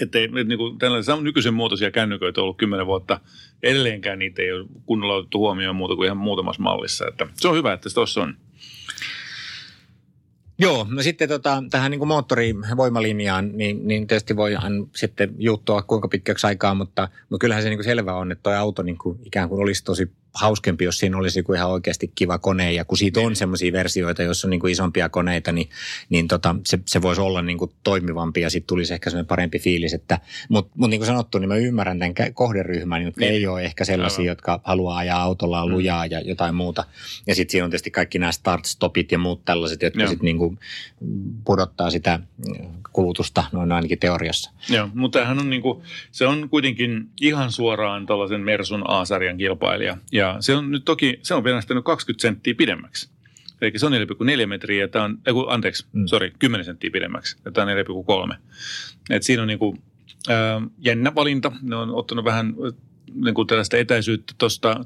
Että 0.00 0.18
ei, 0.18 0.24
että 0.24 0.44
niin 0.44 0.58
kuin 0.58 0.78
tällaisia 0.78 1.16
nykyisen 1.16 1.54
muotoisia 1.54 1.90
kännyköitä 1.90 2.40
on 2.40 2.42
ollut 2.42 2.56
kymmenen 2.56 2.86
vuotta. 2.86 3.20
Edelleenkään 3.62 4.18
niitä 4.18 4.42
ei 4.42 4.52
ole 4.52 4.66
kunnolla 4.86 5.14
otettu 5.14 5.38
huomioon 5.38 5.76
muuta 5.76 5.96
kuin 5.96 6.04
ihan 6.04 6.16
muutamassa 6.16 6.62
mallissa. 6.62 7.06
Että 7.08 7.26
se 7.36 7.48
on 7.48 7.56
hyvä, 7.56 7.72
että 7.72 7.88
se 7.88 7.94
tuossa 7.94 8.22
on. 8.22 8.36
Joo, 10.58 10.86
no 10.90 11.02
sitten 11.02 11.28
tota, 11.28 11.62
tähän 11.70 11.90
niin 11.90 11.98
kuin 11.98 12.08
moottorivoimalinjaan, 12.08 13.50
niin, 13.52 13.88
niin 13.88 14.06
tietysti 14.06 14.36
voidaan 14.36 14.86
sitten 14.96 15.34
juuttua 15.38 15.82
kuinka 15.82 16.08
pitkäksi 16.08 16.46
aikaa, 16.46 16.74
mutta, 16.74 17.08
mutta 17.28 17.40
kyllähän 17.40 17.62
se 17.62 17.68
niin 17.68 17.78
kuin 17.78 17.84
selvä 17.84 18.14
on, 18.14 18.32
että 18.32 18.42
tuo 18.42 18.52
auto 18.52 18.82
niin 18.82 18.98
kuin 18.98 19.18
ikään 19.24 19.48
kuin 19.48 19.62
olisi 19.62 19.84
tosi 19.84 20.10
hauskempi, 20.34 20.84
jos 20.84 20.98
siinä 20.98 21.16
olisi 21.16 21.44
ihan 21.54 21.70
oikeasti 21.70 22.12
kiva 22.14 22.38
kone. 22.38 22.72
Ja 22.72 22.84
kun 22.84 22.98
siitä 22.98 23.20
on 23.20 23.36
semmoisia 23.36 23.72
versioita, 23.72 24.22
joissa 24.22 24.46
on 24.46 24.50
niin 24.50 24.60
kuin 24.60 24.72
isompia 24.72 25.08
koneita, 25.08 25.52
niin, 25.52 25.68
niin 26.08 26.28
tota, 26.28 26.56
se, 26.66 26.78
se 26.86 27.02
voisi 27.02 27.20
olla 27.20 27.42
niin 27.42 27.58
kuin 27.58 27.70
toimivampi 27.82 28.40
ja 28.40 28.50
sitten 28.50 28.66
tulisi 28.66 28.94
ehkä 28.94 29.10
semmoinen 29.10 29.26
parempi 29.26 29.58
fiilis. 29.58 29.94
Että, 29.94 30.20
mutta, 30.48 30.72
mutta 30.76 30.90
niin 30.90 31.00
kuin 31.00 31.06
sanottu, 31.06 31.38
niin 31.38 31.48
mä 31.48 31.56
ymmärrän 31.56 31.98
tämän 31.98 32.14
kohderyhmän, 32.34 33.02
jotka 33.02 33.20
Niin. 33.20 33.32
ei 33.32 33.46
ole 33.46 33.62
ehkä 33.62 33.84
sellaisia, 33.84 34.18
Aivan. 34.22 34.26
jotka 34.26 34.60
haluaa 34.64 34.98
ajaa 34.98 35.22
autolla 35.22 35.66
lujaa 35.66 36.06
ja 36.06 36.20
jotain 36.20 36.54
muuta. 36.54 36.84
Ja 37.26 37.34
sitten 37.34 37.52
siinä 37.52 37.64
on 37.64 37.70
tietysti 37.70 37.90
kaikki 37.90 38.18
nämä 38.18 38.32
start-stopit 38.32 39.12
ja 39.12 39.18
muut 39.18 39.44
tällaiset, 39.44 39.82
jotka 39.82 40.06
sitten 40.06 40.24
niin 40.24 40.38
kuin 40.38 40.58
pudottaa 41.44 41.90
sitä 41.90 42.20
kulutusta 42.92 43.44
noin 43.52 43.72
ainakin 43.72 43.98
teoriassa. 43.98 44.50
Joo, 44.68 44.88
mutta 44.94 45.18
tämähän 45.18 45.38
on 45.38 45.50
niin 45.50 45.62
kuin, 45.62 45.82
se 46.10 46.26
on 46.26 46.48
kuitenkin 46.48 47.08
ihan 47.20 47.52
suoraan 47.52 48.06
tällaisen 48.06 48.40
Mersun 48.40 48.90
A-sarjan 48.90 49.38
kilpailija. 49.38 49.96
Ja 50.12 50.36
se 50.40 50.54
on 50.56 50.70
nyt 50.70 50.84
toki, 50.84 51.18
se 51.22 51.34
on 51.34 51.44
venästänyt 51.44 51.84
20 51.84 52.22
senttiä 52.22 52.54
pidemmäksi. 52.54 53.10
Eli 53.62 53.72
se 53.76 53.86
on 53.86 53.92
4,4 53.92 54.46
metriä 54.46 54.80
ja 54.80 54.88
tämä 54.88 55.04
on, 55.04 55.18
ei 55.26 55.32
kun, 55.32 55.46
anteeksi, 55.48 55.86
Mm. 55.92 56.06
sorry, 56.06 56.32
10 56.38 56.64
senttiä 56.64 56.90
pidemmäksi 56.90 57.36
ja 57.44 57.52
tämä 57.52 57.72
on 57.72 57.76
4,3. 58.32 58.36
Et 59.10 59.22
siinä 59.22 59.42
on 59.42 59.48
niin 59.48 59.58
kuin, 59.58 59.82
ää, 60.28 60.62
jännä 60.78 61.14
valinta. 61.14 61.52
Ne 61.62 61.76
on 61.76 61.94
ottanut 61.94 62.24
vähän 62.24 62.54
niin 63.24 63.34
kuin 63.34 63.46
tällaista 63.46 63.76
etäisyyttä 63.76 64.34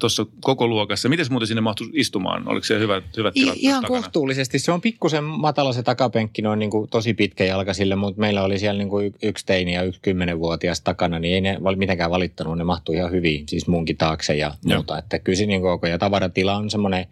tuossa 0.00 0.26
koko 0.40 0.66
luokassa. 0.68 1.08
Miten 1.08 1.26
muuten 1.30 1.46
sinne 1.46 1.60
mahtui 1.60 1.90
istumaan? 1.92 2.48
Oliko 2.48 2.64
se 2.64 2.78
hyvät, 2.78 3.04
hyvät 3.16 3.36
I, 3.36 3.40
tilat 3.40 3.56
ihan 3.58 3.82
takana? 3.82 4.00
kohtuullisesti. 4.00 4.58
Se 4.58 4.72
on 4.72 4.80
pikkusen 4.80 5.24
matala 5.24 5.72
se 5.72 5.82
takapenkki, 5.82 6.42
noin 6.42 6.58
niin 6.58 6.70
kuin 6.70 6.90
tosi 6.90 7.14
pitkä 7.14 7.44
jalkaisille, 7.44 7.96
mutta 7.96 8.20
meillä 8.20 8.42
oli 8.42 8.58
siellä 8.58 8.78
niin 8.78 8.88
kuin 8.88 9.14
yksi 9.22 9.46
teini 9.46 9.74
ja 9.74 9.82
yksi 9.82 10.00
kymmenenvuotias 10.00 10.80
takana, 10.80 11.18
niin 11.18 11.34
ei 11.34 11.40
ne 11.40 11.58
mitenkään 11.76 12.10
valittanut. 12.10 12.58
Ne 12.58 12.64
mahtuu 12.64 12.94
ihan 12.94 13.10
hyvin, 13.10 13.44
siis 13.48 13.66
munkin 13.68 13.96
taakse 13.96 14.36
ja 14.36 14.54
Joo. 14.64 14.76
muuta. 14.76 14.98
Että 14.98 15.18
kyllä 15.18 15.36
se 15.36 15.46
niin 15.46 15.62
koko 15.62 15.86
ja 15.86 15.98
tavaratila 15.98 16.56
on 16.56 16.70
semmoinen, 16.70 17.06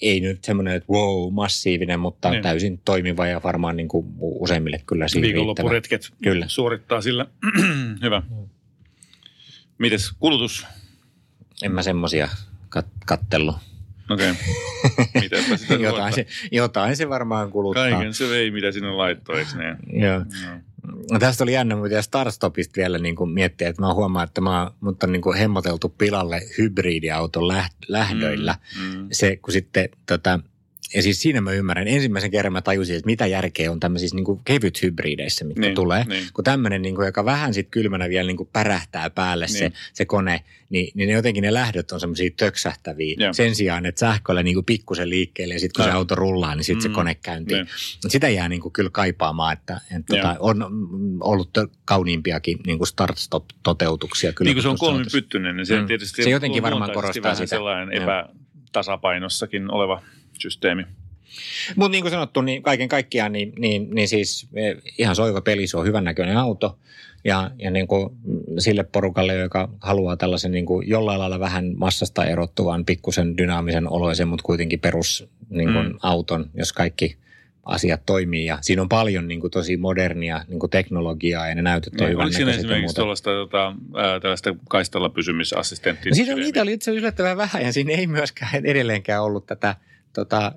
ei 0.00 0.20
nyt 0.20 0.44
semmoinen, 0.44 0.74
että 0.74 0.92
wow, 0.92 1.32
massiivinen, 1.34 2.00
mutta 2.00 2.30
Niin. 2.30 2.42
täysin 2.42 2.80
toimiva 2.84 3.26
ja 3.26 3.40
varmaan 3.44 3.76
niin 3.76 3.88
kuin 3.88 4.06
useimmille 4.20 4.80
kyllä 4.86 5.08
siinä 5.08 5.22
riittävä. 5.22 5.38
Viikonloppuretket 5.38 6.10
Kyllä. 6.22 6.44
suorittaa 6.48 7.00
sillä. 7.00 7.26
Hyvä. 8.02 8.22
Mites 9.78 10.12
kulutus? 10.18 10.66
En 11.62 11.72
mä 11.72 11.82
semmosia 11.82 12.28
kat- 12.76 13.04
kattellut. 13.06 13.56
Okei. 14.10 14.34
Okay. 14.86 15.22
Mitäpä 15.22 15.56
sitä 15.56 15.74
jotain, 15.74 16.12
se, 16.14 16.26
jotain 16.52 16.96
se 16.96 17.08
varmaan 17.08 17.50
kuluttaa. 17.50 17.90
Kaiken 17.90 18.14
se 18.14 18.30
vei, 18.30 18.50
mitä 18.50 18.72
sinne 18.72 18.90
laittoi, 18.90 19.38
eikö 19.38 19.50
niin? 19.56 20.02
Joo. 20.02 20.18
No. 20.18 20.60
No 21.10 21.18
tästä 21.18 21.44
oli 21.44 21.52
jännä, 21.52 21.76
mutta 21.76 22.02
Starstopista 22.02 22.76
vielä 22.76 22.98
niin 22.98 23.16
kuin 23.16 23.30
miettiä, 23.30 23.68
että 23.68 23.82
mä 23.82 23.94
huomaan, 23.94 24.24
että 24.24 24.40
mä 24.40 24.62
oon, 24.62 24.70
mut 24.80 25.02
on 25.02 25.12
niin 25.12 25.22
kuin 25.22 25.38
hemmoteltu 25.38 25.88
pilalle 25.88 26.42
hybridiauton 26.58 27.42
läht- 27.42 27.84
lähdöillä. 27.88 28.54
Mm, 28.80 28.98
mm. 28.98 29.08
Se, 29.12 29.36
kun 29.36 29.52
sitten 29.52 29.88
tota, 30.06 30.40
ja 30.94 31.02
siis 31.02 31.22
siinä 31.22 31.40
mä 31.40 31.52
ymmärrän, 31.52 31.88
ensimmäisen 31.88 32.30
kerran 32.30 32.52
mä 32.52 32.62
tajusin, 32.62 32.96
että 32.96 33.06
mitä 33.06 33.26
järkeä 33.26 33.72
on 33.72 33.80
tämmöisissä 33.80 34.16
niin 34.16 34.24
kuin 34.24 34.40
kevyt 34.44 34.82
hybrideissä, 34.82 35.44
mitkä 35.44 35.60
Niin, 35.60 35.74
tulee. 35.74 36.04
niin. 36.08 36.24
Kun 36.34 36.44
tämmöinen, 36.44 36.82
niin 36.82 36.94
kuin, 36.94 37.06
joka 37.06 37.24
vähän 37.24 37.54
sitten 37.54 37.70
kylmänä 37.70 38.08
vielä 38.08 38.26
niin 38.26 38.36
kuin 38.36 38.48
pärähtää 38.52 39.10
päälle 39.10 39.48
se, 39.48 39.60
Niin. 39.60 39.72
se 39.92 40.04
kone, 40.04 40.40
niin, 40.70 40.92
niin 40.94 41.06
ne 41.08 41.12
jotenkin 41.14 41.42
ne 41.42 41.54
lähdöt 41.54 41.92
on 41.92 42.00
semmoisia 42.00 42.30
töksähtäviä. 42.36 43.14
Joo. 43.18 43.32
Sen 43.32 43.54
sijaan, 43.54 43.86
että 43.86 43.98
sähköllä 43.98 44.42
niin 44.42 44.54
kuin 44.54 44.64
pikkusen 44.64 45.10
liikkeelle 45.10 45.54
ja 45.54 45.60
sitten 45.60 45.78
kun 45.78 45.84
se 45.84 45.88
Aivan. 45.90 45.96
auto 45.98 46.14
rullaa, 46.14 46.54
niin 46.54 46.64
sitten 46.64 46.82
se 46.82 46.88
Mm, 46.88 46.94
kone 46.94 47.14
käyntiin. 47.14 47.56
niin. 47.58 48.10
Sitä 48.10 48.28
jää 48.28 48.48
niin 48.48 48.60
kuin 48.60 48.72
kyllä 48.72 48.90
kaipaamaan, 48.92 49.52
että, 49.52 49.80
että 49.96 50.16
tota, 50.16 50.36
on 50.38 50.64
ollut 51.20 51.50
kauniimpiakin 51.84 52.58
niin 52.66 52.78
kuin 52.78 52.88
start-stop-toteutuksia. 52.88 54.32
Kyllä, 54.32 54.48
Niin 54.48 54.56
kuin 54.56 54.62
se 54.62 54.68
on 54.68 54.78
kolmipyttyinen, 54.78 55.56
niin 55.56 55.66
se 55.66 55.80
Mm. 55.80 55.86
tietysti 55.86 56.22
Se 56.22 56.30
jotenkin 56.30 56.62
varmaan 56.62 56.92
korostaa 56.92 57.22
vähän 57.22 57.36
sitä. 57.36 57.46
sellainen 57.46 57.96
Joo. 57.96 58.02
epätasapainossakin 58.04 59.70
oleva 59.72 60.02
systeemi. 60.40 60.84
Mutta 61.76 61.88
niin 61.92 62.02
kuin 62.02 62.10
sanottu, 62.12 62.40
niin 62.40 62.62
kaiken 62.62 62.88
kaikkiaan 62.88 63.32
niin, 63.32 63.52
niin, 63.58 63.90
niin 63.94 64.08
siis 64.08 64.48
eh, 64.54 64.76
ihan 64.98 65.16
soiva 65.16 65.40
peli, 65.40 65.66
se 65.66 65.76
on 65.76 65.86
hyvännäköinen 65.86 66.36
auto. 66.36 66.78
Ja, 67.24 67.50
ja 67.58 67.70
niin 67.70 67.86
kuin 67.86 68.10
sille 68.58 68.84
porukalle, 68.84 69.34
joka 69.34 69.68
haluaa 69.80 70.16
tällaisen 70.16 70.52
niin 70.52 70.66
kuin 70.66 70.88
jollain 70.88 71.18
lailla 71.18 71.40
vähän 71.40 71.72
massasta 71.76 72.24
erottuvan, 72.24 72.84
pikkusen 72.84 73.36
dynaamisen 73.38 73.88
oloisen, 73.92 74.28
mutta 74.28 74.42
kuitenkin 74.42 74.80
perus 74.80 75.28
niin 75.50 75.72
kuin 75.72 75.86
Mm. 75.86 75.98
auton, 76.02 76.50
jos 76.54 76.72
kaikki 76.72 77.16
asiat 77.64 78.02
toimii. 78.06 78.44
Ja 78.44 78.58
siinä 78.60 78.82
on 78.82 78.88
paljon 78.88 79.28
niin 79.28 79.40
kuin 79.40 79.50
tosi 79.50 79.76
modernia 79.76 80.44
niin 80.48 80.58
kuin 80.60 80.70
teknologiaa 80.70 81.48
ja 81.48 81.54
ne 81.54 81.62
näytöt 81.62 82.00
on 82.00 82.06
Niin, 82.06 82.18
Oliko 82.18 82.36
siinä 82.36 82.52
esimerkiksi 82.52 82.96
tuollaista 82.96 83.30
tota, 83.30 83.74
ää, 83.96 84.20
tällaista 84.20 84.54
kaistalla 84.68 85.08
pysymisassistenttia? 85.08 86.10
No 86.10 86.14
siitä 86.14 86.32
on, 86.32 86.40
niitä 86.40 86.62
oli 86.62 86.72
itse 86.72 86.90
yllättävän 86.90 87.36
vähän 87.36 87.62
ja 87.62 87.72
siinä 87.72 87.92
ei 87.92 88.06
myöskään 88.06 88.64
edelleenkään 88.66 89.22
ollut 89.22 89.46
tätä 89.46 89.76
tota, 90.20 90.52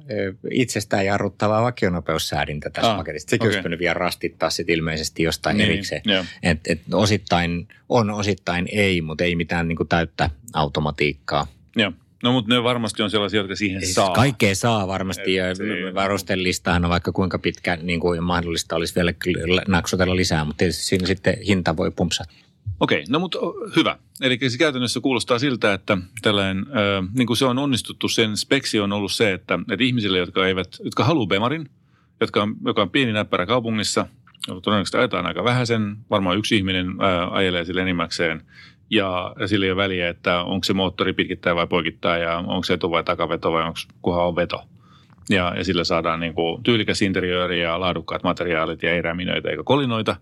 itsestään 0.52 1.06
jarruttavaa 1.06 1.64
vakionopeussäädintä 1.64 2.70
tässä 2.70 2.92
Ah, 2.92 2.98
paketissa. 2.98 3.30
Sekin 3.30 3.42
okei. 3.44 3.48
olisi 3.48 3.60
pitänyt 3.60 3.80
vielä 3.80 3.94
rastittaa 3.94 4.50
sit 4.50 4.70
ilmeisesti 4.70 5.24
jostain 5.24 5.58
Niin, 5.58 5.70
erikseen. 5.70 6.02
joo. 6.06 6.24
Et, 6.44 6.60
et 6.68 6.82
osittain 6.94 7.68
on, 7.90 8.10
osittain 8.10 8.68
ei, 8.72 9.02
mutta 9.02 9.24
ei 9.24 9.36
mitään 9.36 9.68
niinku 9.68 9.86
täyttä 9.86 10.30
automatiikkaa. 10.54 11.48
Joo. 11.76 11.92
No 12.24 12.32
mutta 12.32 12.54
ne 12.56 12.64
varmasti 12.64 13.04
on 13.04 13.12
sellaisia, 13.12 13.40
jotka 13.40 13.56
siihen 13.56 13.82
Siis 13.82 13.96
saa. 13.96 14.10
kaikkea 14.14 14.56
saa 14.56 14.88
varmasti 14.88 15.34
ja 15.34 15.50
Et 15.50 15.58
varustelistahan 15.94 16.86
on 16.86 16.90
vaikka 16.92 17.12
kuinka 17.12 17.40
pitkä 17.40 17.76
niin 17.82 18.00
kuin 18.00 18.24
mahdollista 18.24 18.76
olisi 18.76 18.96
vielä 18.96 19.14
naksutella 19.68 20.16
lisää, 20.16 20.46
mutta 20.46 20.58
tietysti 20.58 20.84
siinä 20.84 21.08
sitten 21.08 21.38
hinta 21.48 21.78
voi 21.78 21.92
pumpsata. 21.92 22.34
Okei, 22.80 23.04
no 23.10 23.20
mutta 23.20 23.40
hyvä. 23.76 23.98
Eli 24.22 24.40
se 24.50 24.58
käytännössä 24.58 25.00
kuulostaa 25.00 25.40
siltä, 25.40 25.74
että 25.74 25.98
tällainen, 26.22 26.58
äh, 26.68 27.10
niin 27.14 27.28
kuin 27.28 27.38
se 27.38 27.46
on 27.46 27.58
onnistuttu, 27.58 28.08
sen 28.08 28.38
speksi 28.38 28.80
on 28.80 28.94
ollut 28.94 29.12
se, 29.12 29.34
että, 29.34 29.60
että 29.72 29.84
ihmisille, 29.84 30.18
jotka, 30.18 30.48
eivät, 30.48 30.68
jotka 30.84 31.04
haluaa 31.04 31.28
Bemarin, 31.28 31.70
jotka 32.22 32.44
on, 32.44 32.56
joka 32.66 32.82
on 32.82 32.90
pieni 32.90 33.14
näppärä 33.14 33.46
kaupungissa, 33.46 34.08
todennäköisesti 34.48 34.98
ajetaan 34.98 35.26
aika 35.26 35.44
vähäisen, 35.44 35.98
varmaan 36.10 36.38
yksi 36.38 36.58
ihminen 36.58 36.88
äh, 36.88 37.34
ajelee 37.34 37.66
sille 37.66 37.82
enimmäkseen, 37.82 38.42
ja, 38.90 39.36
ja 39.40 39.48
sillä 39.48 39.66
ei 39.66 39.72
ole 39.72 39.84
väliä, 39.84 40.10
että 40.10 40.44
onko 40.44 40.64
se 40.64 40.74
moottori 40.74 41.14
pitkittää 41.14 41.56
vai 41.56 41.68
poikittaa, 41.68 42.18
ja 42.18 42.38
onko 42.38 42.64
se 42.64 42.74
etu 42.74 42.92
vai 42.92 43.04
takaveto 43.04 43.52
vai 43.52 43.64
onko 43.64 43.80
kuhan 44.02 44.26
on 44.26 44.36
veto. 44.36 44.64
Ja, 45.30 45.54
ja 45.58 45.64
sillä 45.64 45.84
saadaan 45.84 46.20
niin 46.20 46.34
kuin 46.34 46.64
tyylikäs 46.64 47.02
interiööri 47.02 47.62
ja 47.62 47.80
laadukkaat 47.80 48.24
materiaalit 48.24 48.84
ja 48.84 48.92
ei 48.92 49.02
räminöitä 49.02 49.50
eikä 49.50 49.64
kolinoita. 49.64 50.16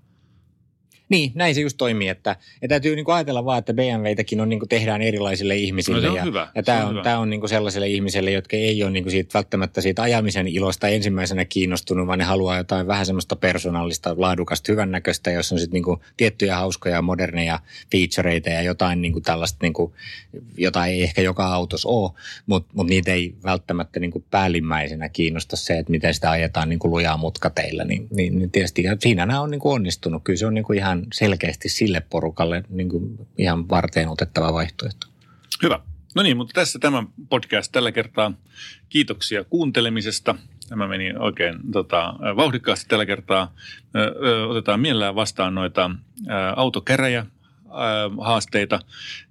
Niin, 1.09 1.31
näin 1.35 1.55
se 1.55 1.61
just 1.61 1.77
toimii, 1.77 2.07
että, 2.07 2.31
että 2.31 2.67
täytyy 2.67 2.95
niin 2.95 3.05
kuin 3.05 3.15
ajatella 3.15 3.45
vaan, 3.45 3.59
että 3.59 3.73
BMWitäkin 3.73 4.41
on, 4.41 4.49
niin 4.49 4.59
kuin 4.59 4.69
tehdään 4.69 5.01
erilaisille 5.01 5.55
ihmisille. 5.55 5.97
No 5.97 6.01
se 6.01 6.09
on 6.09 6.15
ja, 6.15 6.23
hyvä, 6.23 6.47
ja 6.55 6.63
tämä 6.63 6.85
on 6.85 6.97
on, 6.97 7.03
tämä 7.03 7.19
on 7.19 7.29
niin 7.29 7.39
kuin 7.39 7.49
sellaisille 7.49 7.87
ihmisille, 7.87 8.31
jotka 8.31 8.57
ei 8.57 8.83
ole 8.83 8.91
niin 8.91 9.03
kuin 9.03 9.11
siitä, 9.11 9.33
välttämättä 9.33 9.81
siitä 9.81 10.01
ajamisen 10.01 10.47
ilosta 10.47 10.87
ensimmäisenä 10.87 11.45
kiinnostunut, 11.45 12.07
vaan 12.07 12.19
ne 12.19 12.25
haluaa 12.25 12.57
jotain 12.57 12.87
vähän 12.87 13.05
semmoista 13.05 13.35
persoonallista, 13.35 14.15
laadukasta, 14.17 14.71
hyvännäköistä, 14.71 15.31
jossa 15.31 15.55
on 15.55 15.59
sitten 15.59 15.73
niin 15.73 15.83
kuin 15.83 15.99
tiettyjä 16.17 16.55
hauskoja, 16.55 17.01
moderneja 17.01 17.59
featureita 17.91 18.49
ja 18.49 18.61
jotain 18.61 19.01
niin 19.01 19.13
kuin 19.13 19.23
tällaista, 19.23 19.57
niin 19.61 19.73
kuin, 19.73 19.93
jota 20.57 20.85
ei 20.85 21.03
ehkä 21.03 21.21
joka 21.21 21.45
autossa 21.45 21.89
ole, 21.89 22.11
mutta 22.45 22.69
mut 22.73 22.87
niitä 22.87 23.11
ei 23.11 23.33
välttämättä 23.43 23.99
niin 23.99 24.11
kuin 24.11 24.25
päällimmäisenä 24.31 25.09
kiinnosta 25.09 25.55
se, 25.55 25.77
että 25.77 25.91
miten 25.91 26.13
sitä 26.13 26.31
ajetaan 26.31 26.69
niin 26.69 26.79
kuin 26.79 26.91
lujaa 26.91 27.17
mutkateillä. 27.17 27.83
Niin, 27.83 28.07
niin, 28.11 28.39
niin 28.39 28.51
tietysti 28.51 28.83
ja 28.83 28.97
siinä 28.99 29.25
nämä 29.25 29.41
on 29.41 29.51
niin 29.51 29.59
kuin 29.59 29.73
onnistunut. 29.73 30.23
Kyllä 30.23 30.37
se 30.37 30.45
on 30.45 30.53
niin 30.53 30.63
kuin 30.63 30.79
ihan 30.79 30.96
selkeästi 31.13 31.69
sille 31.69 32.01
porukalle 32.09 32.63
niin 32.69 32.89
kuin 32.89 33.27
ihan 33.37 33.69
varteen 33.69 34.09
otettava 34.09 34.53
vaihtoehto. 34.53 35.07
Hyvä. 35.63 35.79
No 36.15 36.23
niin, 36.23 36.37
mutta 36.37 36.53
tässä 36.53 36.79
tämä 36.79 37.03
podcast 37.29 37.71
tällä 37.71 37.91
kertaa. 37.91 38.33
Kiitoksia 38.89 39.43
kuuntelemisesta. 39.43 40.35
Tämä 40.69 40.87
meni 40.87 41.13
oikein 41.19 41.55
tota, 41.71 42.13
vauhdikkaasti 42.35 42.85
tällä 42.89 43.05
kertaa. 43.05 43.53
Ö, 43.95 44.15
ö, 44.25 44.47
otetaan 44.47 44.79
mielellään 44.79 45.15
vastaan 45.15 45.55
noita 45.55 45.91
ö, 46.27 46.33
autokäräjä 46.55 47.25
haasteita. 48.21 48.79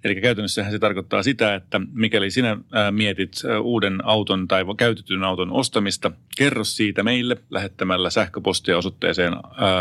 Eli 0.03 0.21
käytännössähän 0.21 0.71
se 0.71 0.79
tarkoittaa 0.79 1.23
sitä, 1.23 1.55
että 1.55 1.81
mikäli 1.93 2.31
sinä 2.31 2.51
ö, 2.51 2.91
mietit 2.91 3.33
ö, 3.45 3.59
uuden 3.59 4.05
auton 4.05 4.47
tai 4.47 4.65
käytetyn 4.77 5.23
auton 5.23 5.51
ostamista, 5.51 6.11
kerro 6.37 6.63
siitä 6.63 7.03
meille 7.03 7.37
lähettämällä 7.49 8.09
sähköpostia 8.09 8.77
osoitteeseen 8.77 9.33
ö, 9.33 9.37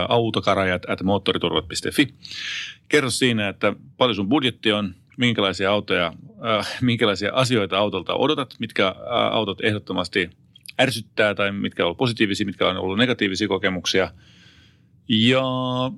autokarajat 0.09 0.91
at 0.91 1.03
moottoriturvat.fi. 1.03 2.15
Kerro 2.89 3.11
siinä, 3.11 3.49
että 3.49 3.73
paljon 3.97 4.17
sun 4.17 4.29
budjetti 4.29 4.73
on, 4.73 4.95
minkälaisia 5.17 5.71
autoja, 5.71 6.13
äh, 6.59 6.79
minkälaisia 6.81 7.31
asioita 7.35 7.79
autolta 7.79 8.15
odotat, 8.15 8.55
mitkä 8.59 8.87
äh, 8.87 8.95
autot 9.09 9.65
ehdottomasti 9.65 10.31
ärsyttää 10.81 11.35
tai 11.35 11.53
mitkä 11.53 11.83
on 11.83 11.87
ollut 11.87 11.99
positiivisia, 11.99 12.47
mitkä 12.47 12.69
on 12.69 12.77
ollut 12.77 12.99
negatiivisia 12.99 13.49
kokemuksia. 13.49 14.11
Ja 15.09 15.43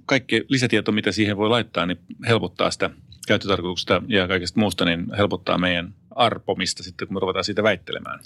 kaikki 0.07 0.45
lisätieto, 0.49 0.93
mitä 0.93 1.13
siihen 1.13 1.37
voi 1.37 1.49
laittaa, 1.49 1.87
niin 1.87 1.99
helpottaa 2.27 2.71
sitä 2.71 2.91
käyttötarkoituksesta 3.29 4.03
ja 4.07 4.29
kaikesta 4.29 4.61
muusta, 4.61 4.85
niin 4.85 5.07
helpottaa 5.17 5.59
meidän 5.59 5.95
arpomista 6.11 6.83
sitten, 6.83 7.09
kun 7.09 7.15
me 7.15 7.21
ruvetaan 7.21 7.45
siitä 7.45 7.63
väittelemään. 7.63 8.21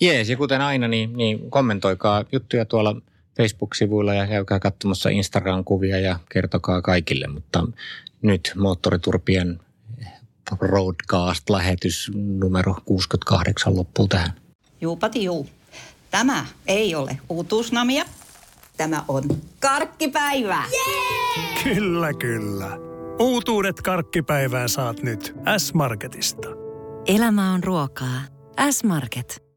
Jees, 0.00 0.30
ja 0.30 0.36
kuten 0.36 0.60
aina, 0.60 0.88
niin, 0.88 1.12
niin 1.12 1.50
kommentoikaa 1.50 2.24
juttuja 2.32 2.64
tuolla 2.64 2.96
Facebook-sivuilla 3.36 4.14
ja 4.14 4.26
käykää 4.26 4.58
katsomassa 4.58 5.08
Instagram-kuvia 5.08 6.00
ja 6.00 6.18
kertokaa 6.28 6.82
kaikille. 6.82 7.26
Mutta 7.26 7.66
nyt 8.22 8.52
Moottoriturpien 8.56 9.60
Roadcast-lähetys 10.60 12.10
numero 12.14 12.76
68 12.84 13.76
loppuu 13.76 14.08
tähän. 14.08 14.32
Juupati 14.80 15.24
juu. 15.24 15.48
Tämä 16.10 16.46
ei 16.66 16.94
ole 16.94 17.18
uutuusnamia. 17.28 18.04
Tämä 18.76 19.04
on 19.08 19.22
karkkipäivää. 19.60 20.64
Kyllä, 21.64 22.14
kyllä. 22.14 22.70
Uutuudet 23.18 23.82
karkkipäivään 23.82 24.68
saat 24.68 25.02
nyt 25.02 25.34
S-Marketista. 25.58 26.48
Elämä 27.06 27.52
on 27.52 27.64
ruokaa. 27.64 28.20
S-Market. 28.70 29.43